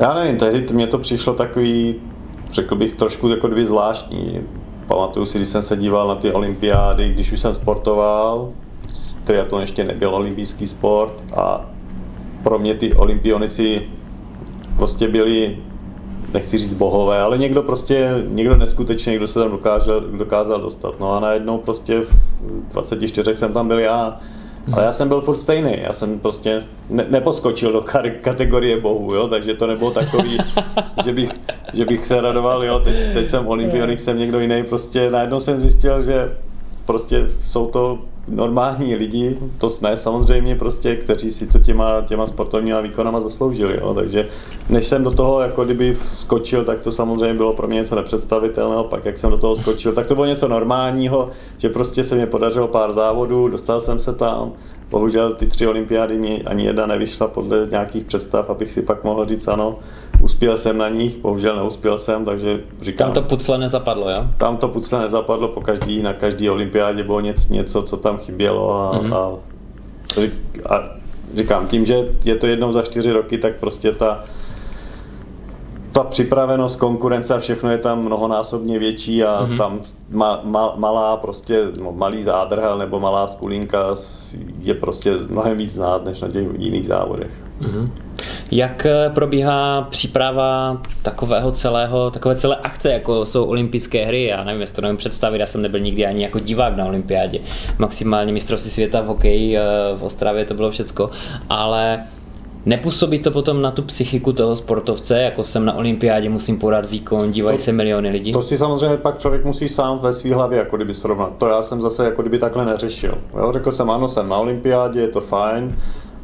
[0.00, 1.94] Já nevím, tehdy mě to přišlo takový,
[2.52, 4.40] řekl bych, trošku jako dvě zvláštní.
[4.86, 8.48] Pamatuju si, když jsem se díval na ty olympiády, když už jsem sportoval,
[9.24, 11.66] triatlon ještě nebyl olympijský sport a
[12.42, 13.82] pro mě ty olympionici
[14.76, 15.56] prostě byli
[16.34, 21.00] nechci říct bohové, ale někdo prostě, někdo neskutečně, někdo se tam dokázal, dokázal dostat.
[21.00, 24.18] No a najednou prostě v 24 jsem tam byl já,
[24.72, 27.84] ale já jsem byl furt stejný, já jsem prostě ne, neposkočil do
[28.20, 30.38] kategorie bohu, jo, takže to nebylo takový,
[31.04, 31.30] že bych,
[31.72, 35.58] že bych se radoval, jo, teď, teď jsem olympionik, jsem někdo jiný, prostě najednou jsem
[35.58, 36.36] zjistil, že
[36.86, 42.80] prostě jsou to normální lidi, to jsme samozřejmě prostě, kteří si to těma, těma sportovníma
[42.80, 43.94] výkonama zasloužili, jo.
[43.94, 44.28] takže
[44.68, 48.84] než jsem do toho jako kdyby skočil, tak to samozřejmě bylo pro mě něco nepředstavitelného,
[48.84, 52.26] pak jak jsem do toho skočil, tak to bylo něco normálního, že prostě se mi
[52.26, 54.52] podařilo pár závodů, dostal jsem se tam,
[54.90, 59.24] bohužel ty tři olympiády mi ani jedna nevyšla podle nějakých představ, abych si pak mohl
[59.24, 59.78] říct ano,
[60.20, 63.12] uspěl jsem na nich, bohužel neuspěl jsem, takže říkám...
[63.12, 64.24] Tam to pucle nezapadlo, jo?
[64.36, 68.72] Tam to pucle nezapadlo, po každý, na každý olympiádě bylo něco, něco co tam chybělo
[68.72, 69.14] a, mm-hmm.
[69.14, 70.90] a, a
[71.34, 74.24] říkám, tím, že je to jednou za čtyři roky, tak prostě ta,
[75.92, 79.58] ta připravenost, konkurence a všechno je tam mnohonásobně větší a mm-hmm.
[79.58, 83.86] tam ma, ma, malá prostě, no, malý zádrhel nebo malá skulinka
[84.58, 87.30] je prostě mnohem víc znát než na těch jiných závodech.
[87.62, 87.88] Mm-hmm.
[88.50, 94.24] Jak eh, probíhá příprava takového celého, takové celé akce, jako jsou olympijské hry?
[94.24, 97.40] Já nevím, jestli to nevím představit, já jsem nebyl nikdy ani jako divák na olympiádě.
[97.78, 99.62] Maximálně mistrovství světa v hokeji eh,
[99.96, 101.10] v Ostravě to bylo všecko,
[101.50, 102.04] ale
[102.66, 107.32] Nepůsobí to potom na tu psychiku toho sportovce, jako jsem na olympiádě, musím podat výkon,
[107.32, 108.32] dívají se miliony lidí?
[108.32, 111.32] To si samozřejmě pak člověk musí sám ve své hlavě jako kdyby srovnat.
[111.38, 113.18] To já jsem zase jako kdyby takhle neřešil.
[113.36, 115.76] Jo, řekl jsem, ano, jsem na olympiádě, je to fajn,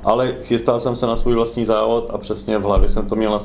[0.05, 3.39] ale chystal jsem se na svůj vlastní závod a přesně v hlavě jsem to měl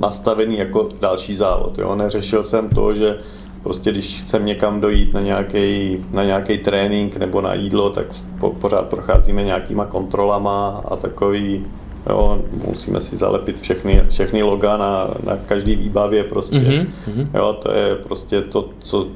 [0.00, 1.78] nastavený jako další závod.
[1.78, 1.94] Jo.
[1.94, 3.18] Neřešil jsem to, že
[3.62, 8.06] prostě když chcem někam dojít na nějaký, na nějaký trénink nebo na jídlo, tak
[8.40, 11.64] po, pořád procházíme nějakýma kontrolama a takový
[12.10, 16.56] Jo, musíme si zalepit všechny, všechny loga na, na každý výbavě prostě.
[16.56, 17.28] Mm-hmm.
[17.34, 19.06] Jo, to je prostě to, co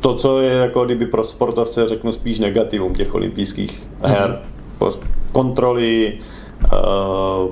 [0.00, 4.40] to, co je jako kdyby pro sportovce řeknu spíš negativum těch olympijských her.
[4.80, 5.11] Mm-hmm.
[5.32, 6.18] Kontroly,
[6.72, 7.50] uh,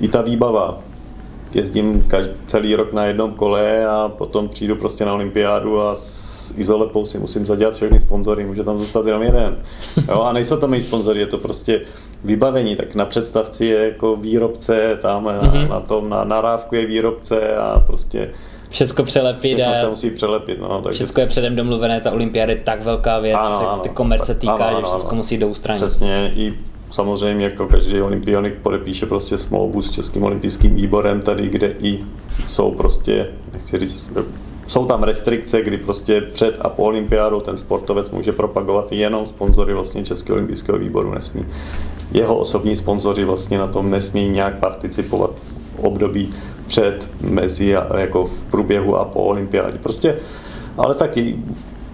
[0.00, 0.78] i ta výbava.
[1.54, 6.54] Jezdím každý, celý rok na jednom kole a potom přijdu prostě na olympiádu a s
[6.56, 9.56] izolepou si musím zadělat všechny sponzory, může tam zůstat jenom jeden.
[10.08, 11.80] Jo, a nejsou to mý sponzory, je to prostě
[12.24, 15.42] vybavení, tak na představci je jako výrobce, tam mm-hmm.
[15.42, 15.68] na, mhm.
[15.68, 18.30] na tom, na narávku je výrobce a prostě
[18.70, 19.54] Všecko přelepit.
[19.54, 20.60] Všechno se musí přelepit.
[20.60, 20.96] No, takže...
[20.96, 24.34] Všecko je předem domluvené, ta olympiáda je tak velká věc, ano, že se ty komerce
[24.34, 25.80] týká, ano, ano, že všechno musí do ústraní.
[25.80, 26.54] Přesně, i
[26.92, 32.04] samozřejmě jako každý olympionik podepíše prostě smlouvu s Českým olympijským výborem tady, kde i
[32.46, 34.10] jsou prostě, nechci říct,
[34.66, 39.74] jsou tam restrikce, kdy prostě před a po olympiádou ten sportovec může propagovat jenom sponzory
[39.74, 41.44] vlastně Českého olympijského výboru nesmí.
[42.12, 45.30] Jeho osobní sponzoři vlastně na tom nesmí nějak participovat
[45.76, 46.34] v období
[46.66, 49.78] před, mezi a jako v průběhu a po olympiádě.
[49.78, 50.16] Prostě
[50.76, 51.36] ale taky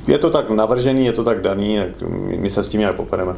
[0.08, 3.32] je to tak navržený, je to tak daný, tak my se s tím nějak popereme.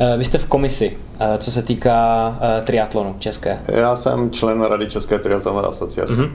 [0.00, 3.58] Eh, vy jste v komisi, eh, co se týká eh, triatlonu české.
[3.68, 6.12] Já jsem člen Rady České triatlonové asociace.
[6.12, 6.30] Uh-huh.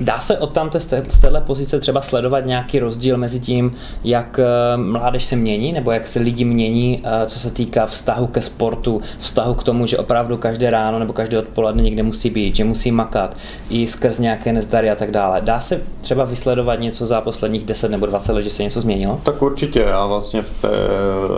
[0.00, 0.70] Dá se od tam
[1.08, 4.40] z téhle pozice třeba sledovat nějaký rozdíl mezi tím, jak
[4.76, 9.54] mládež se mění, nebo jak se lidi mění, co se týká vztahu ke sportu, vztahu
[9.54, 13.36] k tomu, že opravdu každé ráno nebo každé odpoledne někde musí být, že musí makat,
[13.70, 15.40] i skrz nějaké nezdary a tak dále.
[15.40, 19.20] Dá se třeba vysledovat něco za posledních 10 nebo 20 let, že se něco změnilo?
[19.22, 20.68] Tak určitě, já vlastně v té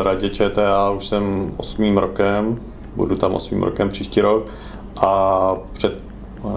[0.02, 2.60] radě ČTA už jsem osmým rokem,
[2.96, 4.46] budu tam osmým rokem příští rok
[4.96, 6.08] a před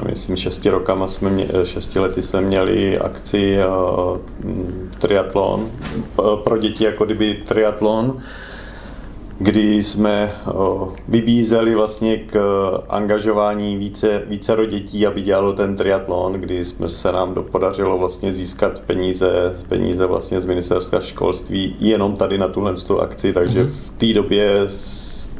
[0.09, 4.17] myslím šesti rokama jsme mě, šesti lety jsme měli akci uh,
[4.99, 5.69] triatlon,
[6.43, 8.21] pro děti jako kdyby triatlon,
[9.41, 10.31] kdy jsme
[11.07, 12.39] vybízeli vlastně k
[12.89, 18.79] angažování více, více dětí, aby dělalo ten triatlon, kdy jsme se nám podařilo vlastně získat
[18.79, 23.67] peníze, peníze vlastně z ministerstva školství jenom tady na tuhle akci, takže mm-hmm.
[23.67, 24.67] v té době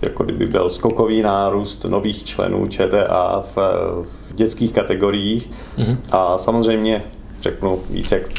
[0.01, 3.57] jako kdyby byl skokový nárůst nových členů ČTA v,
[4.03, 5.97] v dětských kategoriích mm-hmm.
[6.11, 7.03] a samozřejmě
[7.41, 8.29] řeknu více jak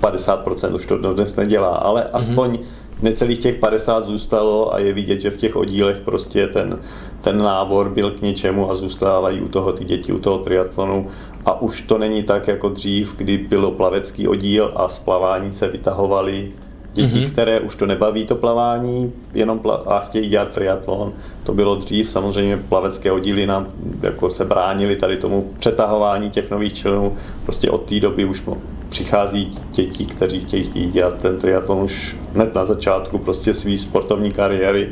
[0.00, 2.60] 50% už to dnes nedělá, ale mm-hmm.
[3.02, 6.80] Necelých těch 50 zůstalo a je vidět, že v těch oddílech prostě ten,
[7.20, 11.06] ten nábor byl k něčemu a zůstávají u toho ty děti, u toho triatlonu
[11.44, 15.68] a už to není tak jako dřív, kdy bylo plavecký oddíl a z plavání se
[15.68, 16.52] vytahovali
[16.96, 17.30] děti, mm-hmm.
[17.30, 21.12] které už to nebaví to plavání, jenom pla- a chtějí dělat triatlon.
[21.42, 23.66] To bylo dřív, samozřejmě plavecké oddíly nám
[24.02, 27.16] jako se bránili tady tomu přetahování těch nových členů.
[27.44, 28.42] Prostě od té doby už
[28.88, 34.88] přichází děti, kteří chtějí dělat ten triatlon už hned na začátku prostě své sportovní kariéry.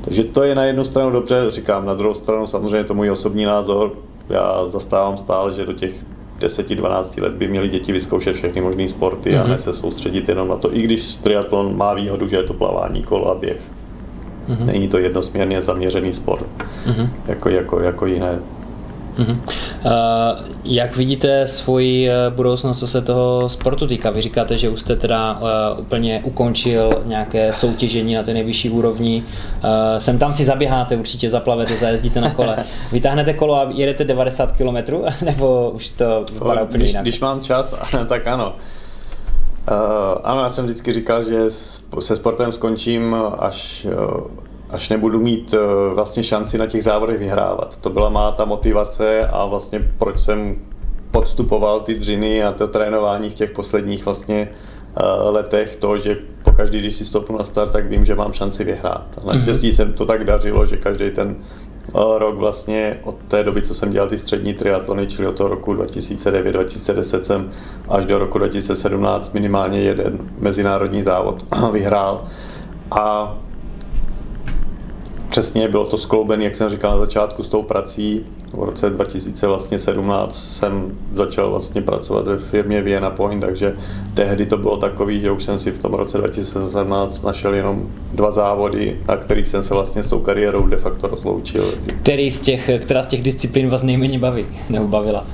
[0.00, 3.44] Takže to je na jednu stranu dobře, říkám, na druhou stranu samozřejmě to můj osobní
[3.44, 3.92] názor.
[4.28, 5.92] Já zastávám stále, že do těch
[6.40, 9.40] 10-12 let by měli děti vyzkoušet všechny možné sporty mm-hmm.
[9.40, 9.50] a mhm.
[9.50, 13.02] ne se soustředit jenom na to, i když triatlon má výhodu, že je to plavání,
[13.02, 13.60] kolo a běh.
[14.48, 14.66] Mm-hmm.
[14.66, 16.46] Není to jednosměrně zaměřený sport,
[16.86, 17.08] mm-hmm.
[17.26, 18.38] jako, jako, jako jiné
[19.18, 19.38] Uh-huh.
[19.84, 19.90] Uh,
[20.64, 24.10] jak vidíte svoji uh, budoucnost, co se toho sportu týká?
[24.10, 29.24] Vy říkáte, že už jste teda uh, úplně ukončil nějaké soutěžení na té nejvyšší úrovni.
[29.24, 32.64] Uh, sem tam si zaběháte, určitě zaplavete, zajezdíte na kole.
[32.92, 34.76] Vytáhnete kolo a jedete 90 km,
[35.24, 37.02] nebo už to vypadá úplně když, jinak?
[37.02, 37.74] Když mám čas,
[38.08, 38.54] tak ano.
[39.70, 39.74] Uh,
[40.24, 41.38] ano, já jsem vždycky říkal, že
[42.00, 44.20] se sportem skončím, až uh,
[44.70, 47.76] až nebudu mít eh, vlastně šanci na těch závodech vyhrávat.
[47.76, 50.56] To byla má ta motivace a vlastně proč jsem
[51.10, 56.78] podstupoval ty dřiny a to trénování v těch posledních vlastně eh, letech, to, že pokaždý,
[56.78, 59.06] když si stopnu na start, tak vím, že mám šanci vyhrát.
[59.22, 59.76] A naštěstí mm-hmm.
[59.76, 63.90] se to tak dařilo, že každý ten eh, rok vlastně od té doby, co jsem
[63.90, 67.50] dělal ty střední triatlony, čili od toho roku 2009-2010 jsem
[67.88, 72.24] až do roku 2017 minimálně jeden mezinárodní závod vyhrál.
[72.90, 73.34] A
[75.28, 78.26] přesně bylo to skloubené, jak jsem říkal na začátku, s tou prací.
[78.52, 83.76] V roce 2017 jsem začal vlastně pracovat ve firmě Vienna Point, takže
[84.14, 88.30] tehdy to bylo takový, že už jsem si v tom roce 2017 našel jenom dva
[88.30, 91.74] závody, na kterých jsem se vlastně s tou kariérou de facto rozloučil.
[92.02, 95.26] Který z těch, která z těch disciplín vás nejméně baví, nebo bavila?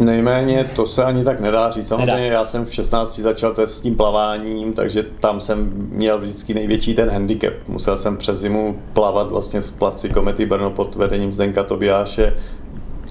[0.00, 1.88] Nejméně to se ani tak nedá říct.
[1.88, 2.34] Samozřejmě nedá.
[2.34, 7.10] já jsem v 16 začal s tím plaváním, takže tam jsem měl vždycky největší ten
[7.10, 7.54] handicap.
[7.68, 12.36] Musel jsem přes zimu plavat vlastně s plavci Komety Brno pod vedením Zdenka Tobiáše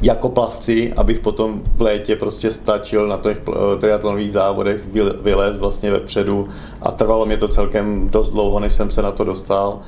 [0.01, 3.41] jako plavci, abych potom v létě prostě stačil na těch
[3.79, 4.81] triatlonových závodech
[5.21, 6.47] vylézt vlastně vepředu
[6.81, 9.79] a trvalo mě to celkem dost dlouho, než jsem se na to dostal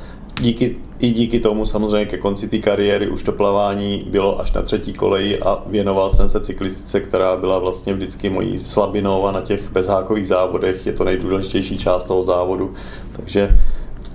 [0.41, 4.61] díky, i díky tomu samozřejmě ke konci té kariéry už to plavání bylo až na
[4.61, 9.41] třetí koleji a věnoval jsem se cyklistice, která byla vlastně vždycky mojí slabinou a na
[9.41, 12.73] těch bezhákových závodech je to nejdůležitější část toho závodu.
[13.11, 13.57] Takže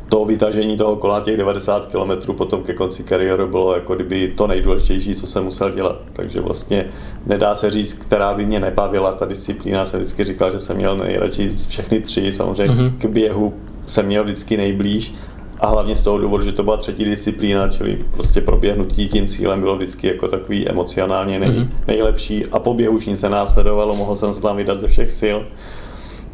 [0.08, 4.46] to vytažení toho kola těch 90 km potom ke konci kariéry bylo jako kdyby to
[4.46, 5.96] nejdůležitější, co jsem musel dělat.
[6.12, 6.86] Takže vlastně
[7.26, 9.84] nedá se říct, která by mě nebavila ta disciplína.
[9.84, 12.32] Jsem vždycky říkal, že jsem měl nejradši všechny tři.
[12.32, 12.98] Samozřejmě mm-hmm.
[12.98, 13.54] k běhu
[13.86, 15.14] jsem měl vždycky nejblíž
[15.60, 19.60] a hlavně z toho důvodu, že to byla třetí disciplína, čili prostě proběhnutí tím cílem
[19.60, 21.68] bylo vždycky jako takový emocionálně nej, mm-hmm.
[21.86, 25.12] nejlepší a po běhu už nic se následovalo, mohl jsem se tam vydat ze všech
[25.20, 25.38] sil.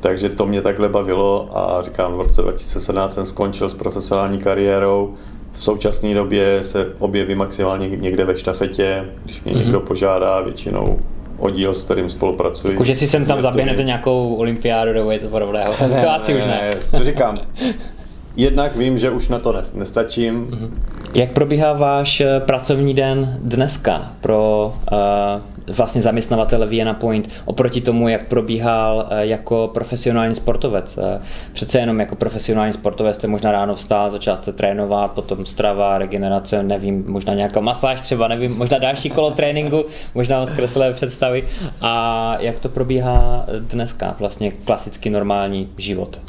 [0.00, 5.14] Takže to mě takhle bavilo a říkám, v roce 2017 jsem skončil s profesionální kariérou.
[5.52, 9.58] V současné době se objevím maximálně někde ve štafetě, když mě mm-hmm.
[9.58, 10.98] někdo požádá, většinou
[11.38, 12.72] oddíl, s kterým spolupracuji.
[12.72, 15.74] Jako, že si sem tam zaběhnete nějakou olympiádu nebo něco podobného.
[15.88, 16.70] Ne, to asi ne, už ne.
[16.98, 17.38] To říkám,
[18.36, 20.34] jednak vím, že už na to nestačím.
[20.34, 20.82] Mhm.
[21.14, 28.08] Jak probíhá váš eh, pracovní den dneska pro uh, vlastně zaměstnavatele Vienna Point oproti tomu,
[28.08, 30.98] jak probíhal uh, jako profesionální sportovec?
[30.98, 31.04] Uh,
[31.52, 36.62] přece jenom jako profesionální sportovec jste možná ráno vstál, začal jste trénovat, potom strava, regenerace,
[36.62, 41.44] nevím, možná nějaká masáž třeba, nevím, možná další kolo tréninku, možná vám zkreslé představy.
[41.80, 46.20] A jak to probíhá dneska, vlastně klasicky normální život?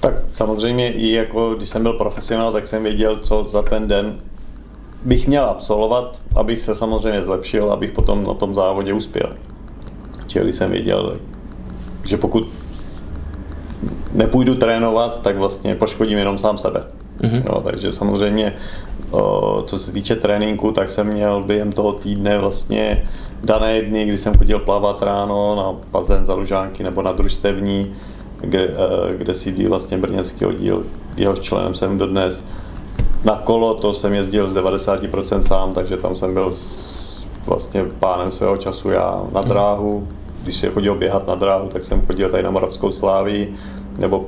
[0.00, 4.16] Tak samozřejmě i jako když jsem byl profesionál, tak jsem věděl, co za ten den
[5.04, 9.32] bych měl absolvovat, abych se samozřejmě zlepšil, abych potom na tom závodě uspěl.
[10.26, 11.16] Čili jsem věděl,
[12.04, 12.48] že pokud
[14.12, 16.84] nepůjdu trénovat, tak vlastně poškodím jenom sám sebe.
[17.20, 17.42] Mm-hmm.
[17.52, 18.54] No, takže samozřejmě,
[19.10, 23.08] o, co se týče tréninku, tak jsem měl během toho týdne vlastně
[23.44, 27.94] dané dny, kdy jsem chodil plavat ráno na bazén za Lužánky nebo na družstevní,
[28.46, 30.82] kde, eh, kde sídlí vlastně brněnský oddíl,
[31.16, 32.44] jehož členem jsem dodnes.
[33.24, 36.52] Na kolo to jsem jezdil z 90% sám, takže tam jsem byl
[37.46, 39.48] vlastně pánem svého času já na mhm.
[39.50, 40.08] dráhu.
[40.42, 43.48] Když se chodil běhat na dráhu, tak jsem chodil tady na Moravskou sláví
[43.98, 44.26] nebo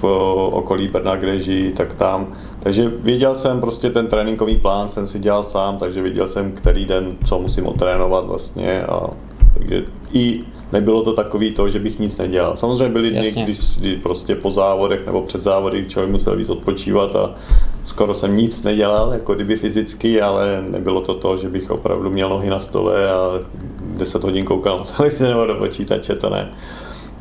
[0.00, 0.04] v
[0.52, 2.26] okolí Brna, kde žijí, tak tam.
[2.60, 6.84] Takže věděl jsem prostě ten tréninkový plán, jsem si dělal sám, takže věděl jsem, který
[6.84, 8.82] den, co musím otrénovat vlastně.
[8.82, 9.10] A,
[9.54, 12.56] takže i nebylo to takový to, že bych nic nedělal.
[12.56, 17.16] Samozřejmě byly dny, kdy, kdy prostě po závodech nebo před závody člověk musel víc odpočívat
[17.16, 17.34] a
[17.86, 22.28] skoro jsem nic nedělal, jako kdyby fyzicky, ale nebylo to to, že bych opravdu měl
[22.28, 23.40] nohy na stole a
[23.82, 26.50] 10 hodin koukal na televizi nebo do počítače, to ne.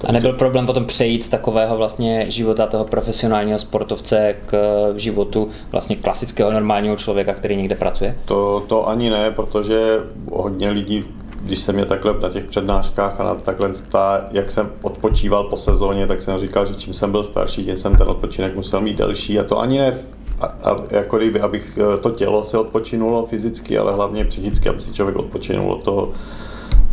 [0.07, 4.57] A nebyl problém potom přejít z takového vlastně života toho profesionálního sportovce k
[4.95, 8.17] životu vlastně klasického normálního člověka, který někde pracuje?
[8.25, 9.99] To, to ani ne, protože
[10.31, 11.05] hodně lidí
[11.41, 15.57] když se mě takhle na těch přednáškách a na takhle ptá, jak jsem odpočíval po
[15.57, 18.97] sezóně, tak jsem říkal, že čím jsem byl starší, tím jsem ten odpočinek musel mít
[18.97, 19.97] delší a to ani ne
[20.39, 24.79] a, a, jako kdyby, abych eh, to tělo se odpočinulo fyzicky, ale hlavně psychicky, aby
[24.79, 26.11] si člověk odpočinul od toho,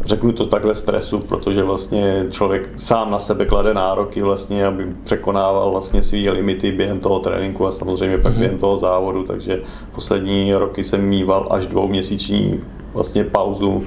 [0.05, 5.71] řeknu to takhle stresu, protože vlastně člověk sám na sebe klade nároky vlastně, aby překonával
[5.71, 8.39] vlastně své limity během toho tréninku a samozřejmě pak mm-hmm.
[8.39, 9.63] během toho závodu, takže
[9.95, 12.61] poslední roky jsem mýval až dvouměsíční
[12.95, 13.85] vlastně pauzu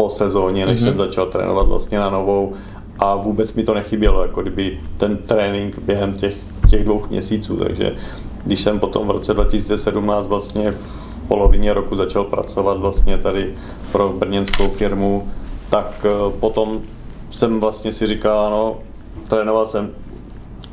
[0.00, 0.84] po sezóně, než mm-hmm.
[0.84, 2.52] jsem začal trénovat vlastně na novou
[2.98, 6.34] a vůbec mi to nechybělo, jako kdyby ten trénink během těch,
[6.70, 7.94] těch dvou měsíců, takže
[8.44, 10.78] když jsem potom v roce 2017 vlastně v
[11.28, 13.54] polovině roku začal pracovat vlastně tady
[13.92, 15.28] pro brněnskou firmu,
[15.70, 16.80] tak eh, potom
[17.30, 18.76] jsem vlastně si říkal, no,
[19.28, 19.90] trénoval jsem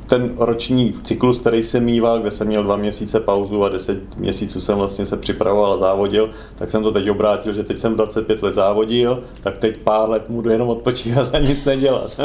[0.08, 4.62] ten roční cyklus, který jsem mýval, kde jsem měl dva měsíce pauzu a deset měsíců
[4.62, 8.44] jsem vlastně se připravoval a závodil, tak jsem to teď obrátil, že teď jsem 25
[8.44, 12.20] let závodil, tak teď pár let můžu jenom odpočívat a nic nedělat.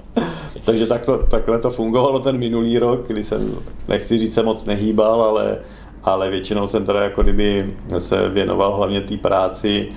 [0.64, 3.54] Takže tak to, takhle to fungovalo ten minulý rok, kdy jsem,
[3.88, 5.58] nechci říct, se moc nehýbal, ale,
[6.04, 9.88] ale většinou jsem teda jako kdyby se věnoval hlavně té práci.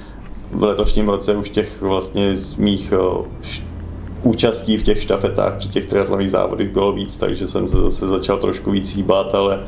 [0.51, 2.93] V letošním roce už těch vlastně z mých
[4.23, 8.37] účastí v těch štafetách při těch triatlových závodech bylo víc, takže jsem se zase začal
[8.37, 9.59] trošku víc hýbat, ale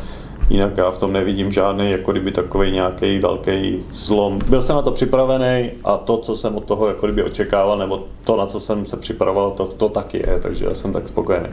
[0.50, 4.40] jinak já v tom nevidím žádný jako kdyby takový nějaký velký zlom.
[4.50, 8.04] Byl jsem na to připravený a to, co jsem od toho jako kdyby očekával, nebo
[8.24, 11.50] to, na co jsem se připravoval, to, to taky je, takže já jsem tak spokojený.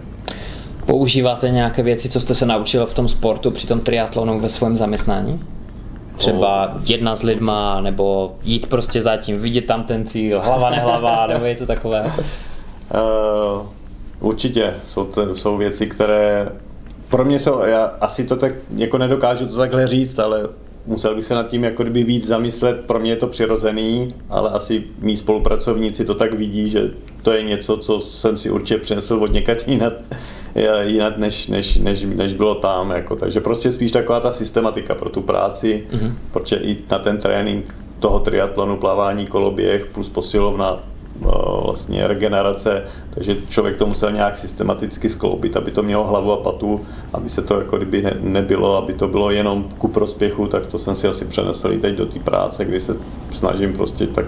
[0.87, 4.77] Používáte nějaké věci, co jste se naučil v tom sportu při tom triatlonu ve svém
[4.77, 5.41] zaměstnání?
[6.17, 11.45] Třeba jedna s lidma, nebo jít prostě zatím, vidět tam ten cíl, hlava nehlava, nebo
[11.45, 12.11] něco takového?
[12.95, 13.67] Uh,
[14.21, 16.49] určitě, jsou, to, jsou věci, které
[17.09, 20.49] pro mě jsou, já asi to tak jako nedokážu to takhle říct, ale
[20.87, 24.51] musel bych se nad tím jako kdyby víc zamyslet, pro mě je to přirozený, ale
[24.51, 26.91] asi mý spolupracovníci to tak vidí, že
[27.23, 29.93] to je něco, co jsem si určitě přinesl od někat jinak,
[30.83, 32.91] jinak než, než, než, než bylo tam.
[32.91, 33.17] Jako.
[33.17, 36.13] Takže prostě spíš taková ta systematika pro tu práci, mm-hmm.
[36.33, 40.83] protože i na ten trénink toho triatlonu, plavání, koloběh plus posilovna,
[41.65, 46.81] vlastně regenerace, takže člověk to musel nějak systematicky skloubit, aby to mělo hlavu a patu,
[47.13, 50.79] aby se to jako kdyby ne, nebylo, aby to bylo jenom ku prospěchu, tak to
[50.79, 52.97] jsem si asi přenesl i teď do té práce, kdy se
[53.31, 54.27] snažím prostě tak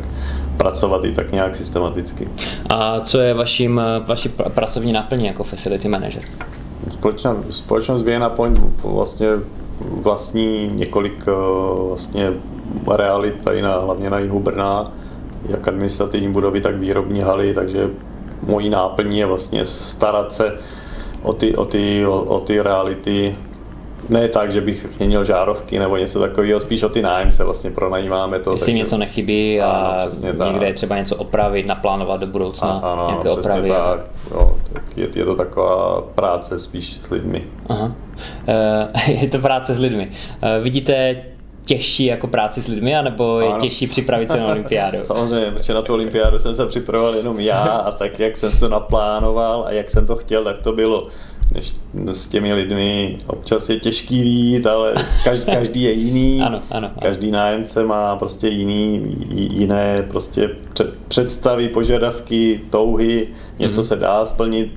[0.57, 2.29] pracovat i tak nějak systematicky.
[2.69, 6.23] A co je vaším, vaší pracovní náplní jako facility manager?
[6.91, 9.29] Společná, společnost Vienna Point vlastně
[9.81, 11.33] vlastní několik eh,
[11.89, 12.33] vlastně
[12.97, 14.93] realit tady na, hlavně na jihu Brna,
[15.49, 17.91] jak administrativní budovy, tak výrobní haly, takže
[18.43, 20.59] mojí náplní je vlastně starat se
[21.23, 23.37] o ty, o ty, o, o ty reality,
[24.09, 28.39] ne tak, že bych měnil žárovky nebo něco takového, spíš o ty nájemce vlastně pronajímáme
[28.39, 28.53] to.
[28.53, 28.79] Jestli takže...
[28.79, 29.71] něco nechybí a
[30.39, 33.69] ano, někde je třeba něco opravit, naplánovat do budoucna, a, ano, nějaké opravy.
[33.69, 37.45] Tak, jo, tak je, je to taková práce spíš s lidmi.
[37.69, 37.93] Aha.
[38.47, 40.09] E, je to práce s lidmi.
[40.43, 41.17] E, vidíte
[41.65, 44.99] těžší jako práci s lidmi, anebo je těžší připravit se na olympiádu?
[45.05, 48.69] Samozřejmě, protože na tu olympiádu jsem se připravoval jenom já a tak, jak jsem to
[48.69, 51.09] naplánoval a jak jsem to chtěl, tak to bylo.
[51.55, 51.73] Než
[52.11, 54.95] s těmi lidmi občas je těžký vít, ale
[55.25, 56.43] každý, každý je jiný.
[56.43, 56.91] ano, ano, ano.
[57.03, 60.51] Každý nájemce má prostě jiný, jiné prostě
[61.09, 63.29] představy, požadavky, touhy.
[63.59, 63.85] Něco mm-hmm.
[63.85, 64.73] se dá splnit,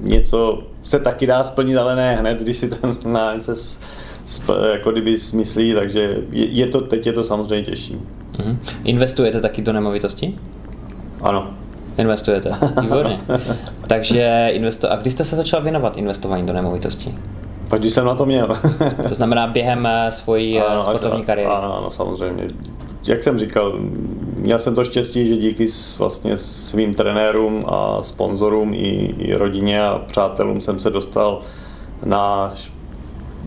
[0.00, 3.54] něco se taky dá splnit, ale ne hned, když si ten nájemce
[4.72, 6.00] jako kdyby smyslí, takže
[6.30, 7.96] je, je to, teď je to samozřejmě těžší.
[8.32, 8.56] Mm-hmm.
[8.84, 10.34] Investujete taky do nemovitosti?
[11.20, 11.50] Ano.
[11.98, 12.50] Investujete,
[12.80, 13.20] výborně.
[13.86, 14.92] takže investo...
[14.92, 17.14] A kdy jste se začal věnovat investování do nemovitosti?
[17.68, 18.58] Pak když jsem na to měl.
[19.08, 21.54] to znamená během eh, svojí eh, ano, sportovní kariéry?
[21.54, 22.46] Ano, ano, samozřejmě.
[23.08, 23.78] Jak jsem říkal,
[24.36, 25.66] měl jsem to štěstí, že díky
[25.98, 31.40] vlastně svým trenérům a sponzorům i, i rodině a přátelům jsem se dostal
[32.04, 32.54] na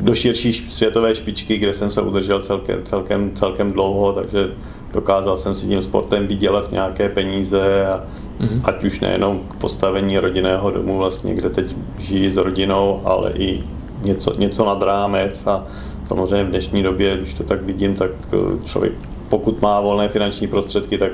[0.02, 4.52] do širší světové špičky, kde jsem se udržel celkem, celkem, celkem dlouho, takže
[4.94, 8.04] dokázal jsem si tím sportem vydělat nějaké peníze, a,
[8.40, 8.62] mm-hmm.
[8.64, 13.64] ať už nejenom k postavení rodinného domu, vlastně, kde teď žijí s rodinou, ale i
[14.04, 15.66] něco, něco nad rámec a
[16.08, 18.94] samozřejmě v dnešní době, když to tak vidím, tak eh, člověk,
[19.30, 21.12] pokud má volné finanční prostředky, tak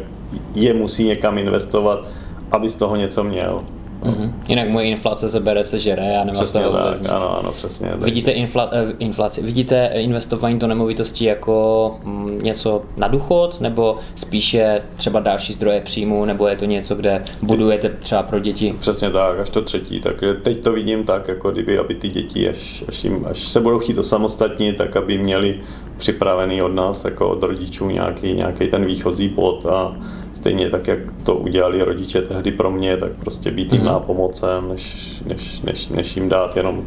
[0.55, 2.07] je musí někam investovat,
[2.51, 3.63] aby z toho něco měl.
[4.03, 4.31] Mm-hmm.
[4.47, 7.09] Jinak moje inflace se bere, se žere a nemá přesně z toho tak, nic.
[7.09, 7.87] Ano, ano, přesně.
[7.87, 8.01] Tak.
[8.01, 14.81] Vidíte infla, eh, inflaci, vidíte investování do nemovitostí jako mm, něco na důchod, nebo spíše
[14.95, 18.75] třeba další zdroje příjmu, nebo je to něco, kde budujete třeba pro děti?
[18.79, 19.99] Přesně tak, až to třetí.
[19.99, 23.59] Tak teď to vidím tak, jako kdyby, aby ty děti, až, až, jim, až se
[23.59, 25.59] budou chtít osamostatnit, tak aby měli
[25.97, 29.93] připravený od nás, jako od rodičů, nějaký, nějaký ten výchozí bod a
[30.37, 33.85] stejně tak, jak to udělali rodiče tehdy pro mě, tak prostě být jim mm-hmm.
[33.85, 36.85] nápomocen, než, než, než, než jim dát jenom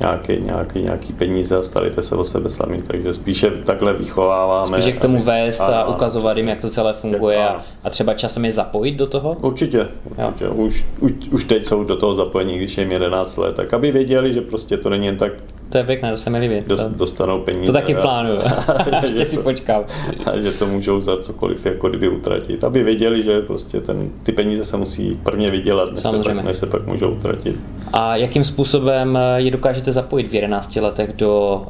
[0.00, 2.82] nějaký, nějaký, nějaký peníze a starejte se o sebe sami.
[2.82, 4.82] Takže spíše takhle vychováváme.
[4.82, 8.14] Spíše k tomu vést a, a ukazovat jim, jak to celé funguje a, a třeba
[8.14, 9.36] časem je zapojit do toho?
[9.40, 10.48] Určitě, určitě.
[10.48, 13.92] Už, už, už teď jsou do toho zapojení, když je jim 11 let, tak aby
[13.92, 15.32] věděli, že prostě to není jen tak
[15.70, 16.62] to je pěkné, to se mi líbí.
[16.66, 17.66] Dost, dostanou peníze.
[17.66, 18.38] To taky plánuju.
[19.02, 19.84] Ještě si počkám.
[20.26, 22.64] A že to můžou za cokoliv jako kdyby utratit.
[22.64, 26.56] Aby věděli, že prostě ten, ty peníze se musí prvně vydělat, než se, pak, než
[26.56, 27.60] se pak můžou utratit.
[27.92, 31.62] A jakým způsobem eh, je dokážete zapojit v 11 letech do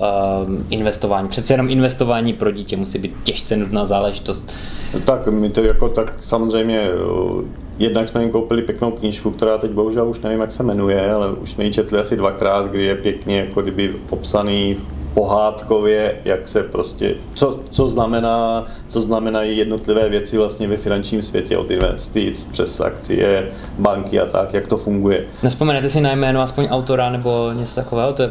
[0.46, 1.28] um, investování?
[1.28, 4.52] Přece jenom investování pro dítě musí být těžce nudná záležitost.
[5.04, 6.88] Tak, my to jako tak samozřejmě
[7.80, 11.32] Jednak jsme jim koupili pěknou knížku, která teď bohužel už nevím, jak se jmenuje, ale
[11.32, 14.76] už jsme ji četli asi dvakrát, kdy je pěkně jako kdyby popsaný
[15.14, 21.56] pohádkově, jak se prostě, co, co, znamená, co znamenají jednotlivé věci vlastně ve finančním světě
[21.56, 25.24] od investic přes akcie, banky a tak, jak to funguje.
[25.42, 28.12] Nespomenete si na jméno aspoň autora nebo něco takového?
[28.12, 28.30] To je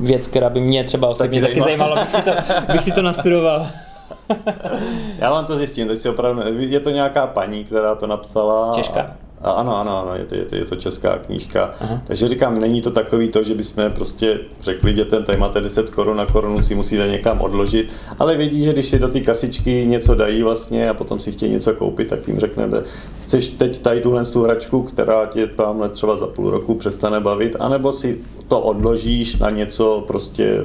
[0.00, 2.30] věc, která by mě třeba osobně taky, taky zajímalo, bych si to,
[2.72, 3.66] bych si to nastudoval.
[5.18, 8.74] Já vám to zjistím, teď si opravdu, je to nějaká paní, která to napsala.
[8.74, 9.16] Češka?
[9.40, 11.74] A ano, ano, ano, je to, je to, je to česká knížka.
[11.80, 12.02] Aha.
[12.06, 16.16] Takže říkám, není to takový to, že bychom prostě řekli dětem, tady máte 10 korun
[16.16, 20.14] na korunu, si musíte někam odložit, ale vědí, že když si do té kasičky něco
[20.14, 22.82] dají vlastně a potom si chtějí něco koupit, tak jim řeknete,
[23.22, 27.56] chceš teď tady tuhle tu hračku, která tě tam třeba za půl roku přestane bavit,
[27.58, 28.18] anebo si
[28.48, 30.64] to odložíš na něco prostě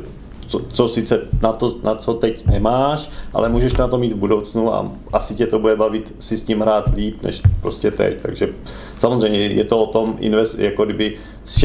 [0.52, 4.16] co, co sice na, to, na co teď nemáš, ale můžeš na to mít v
[4.16, 8.22] budoucnu a asi tě to bude bavit si s tím hrát líp, než prostě teď.
[8.22, 8.50] Takže
[8.98, 11.16] samozřejmě je to o tom invest, jako kdyby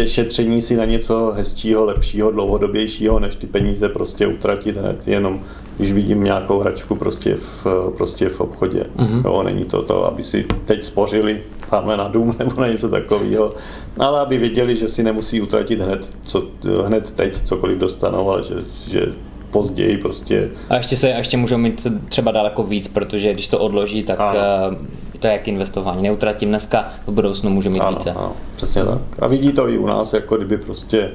[0.05, 5.41] šetření si na něco hezčího, lepšího, dlouhodobějšího, než ty peníze prostě utratit hned jenom
[5.77, 7.67] když vidím nějakou hračku prostě v,
[7.97, 8.85] prostě v obchodě.
[8.97, 9.23] Mm-hmm.
[9.25, 13.55] Jo, není to to, aby si teď spořili tamhle na dům nebo na něco takového,
[13.99, 16.47] ale aby věděli, že si nemusí utratit hned, co,
[16.87, 18.55] hned teď cokoliv dostanou, ale že,
[18.91, 19.07] že
[19.51, 20.49] později prostě.
[20.69, 24.39] A ještě se ještě můžou mít třeba daleko víc, protože když to odloží, tak ano.
[24.39, 26.03] Eh, to je jak investování.
[26.03, 28.11] Neutratím dneska, v budoucnu může mít ano, více.
[28.11, 28.99] Ano, přesně tak.
[29.19, 31.11] A vidí to i u nás, jako kdyby prostě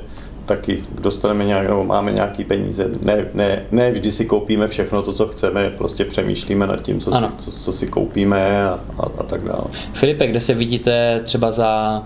[0.45, 2.89] taky dostaneme nějak, nebo máme nějaký peníze.
[3.01, 7.11] Ne, ne, ne vždy si koupíme všechno to, co chceme, prostě přemýšlíme nad tím, co,
[7.11, 9.63] si, co, co si koupíme a, a, a tak dále.
[9.93, 12.03] Filipe, kde se vidíte třeba za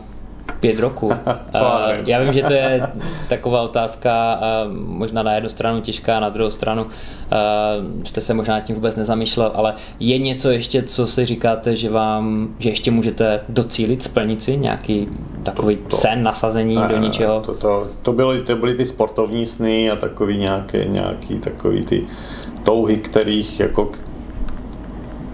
[0.60, 1.12] pět roků.
[2.06, 2.88] Já vím, že to je
[3.30, 4.40] taková otázka,
[4.74, 6.88] možná na jednu stranu těžká, na druhou stranu
[8.04, 12.48] jste se možná tím vůbec nezamýšlel, ale je něco ještě, co si říkáte, že vám,
[12.60, 15.08] že ještě můžete docílit, splnit si nějaký
[15.44, 17.42] takový to, sen, nasazení ne, do něčeho?
[17.42, 22.04] To, to, to, byly, to byly ty sportovní sny a takový nějaké, nějaký takový ty
[22.64, 23.92] touhy, kterých jako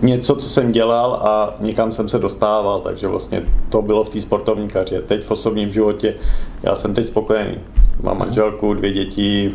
[0.02, 4.22] něco, co jsem dělal a někam jsem se dostával, takže vlastně to bylo v té
[4.22, 5.02] sportovní kariéře.
[5.02, 6.14] Teď v osobním životě
[6.64, 7.58] já jsem teď spokojený.
[8.04, 9.52] Mám manželku, dvě děti,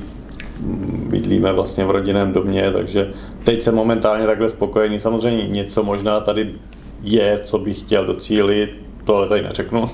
[1.09, 3.11] bydlíme vlastně v rodinném domě, takže
[3.44, 5.01] teď jsem momentálně takhle spokojený.
[5.01, 6.55] Samozřejmě něco možná tady
[7.03, 9.90] je, co bych chtěl docílit, to ale tady neřeknu.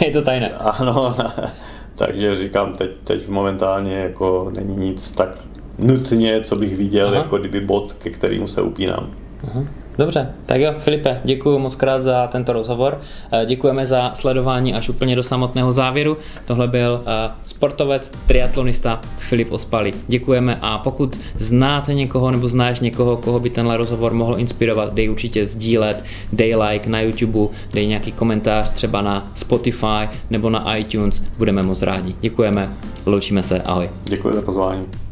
[0.00, 0.50] je to tajné.
[0.58, 1.16] ano,
[1.94, 5.38] takže říkám, teď, teď momentálně jako není nic tak
[5.78, 7.16] nutně, co bych viděl, Aha.
[7.16, 9.10] jako kdyby bod, ke kterému se upínám.
[9.44, 9.66] Uh-huh.
[9.98, 13.00] Dobře, tak jo, Filipe, děkuji moc krát za tento rozhovor.
[13.32, 16.16] Eh, děkujeme za sledování až úplně do samotného závěru.
[16.44, 19.92] Tohle byl eh, sportovec, triatlonista Filip Ospali.
[20.08, 25.10] Děkujeme a pokud znáte někoho nebo znáš někoho, koho by tenhle rozhovor mohl inspirovat, dej
[25.10, 31.22] určitě sdílet, dej like na YouTube, dej nějaký komentář třeba na Spotify nebo na iTunes.
[31.38, 32.14] Budeme moc rádi.
[32.20, 32.68] Děkujeme,
[33.06, 33.90] loučíme se, ahoj.
[34.04, 35.03] Děkuji za pozvání.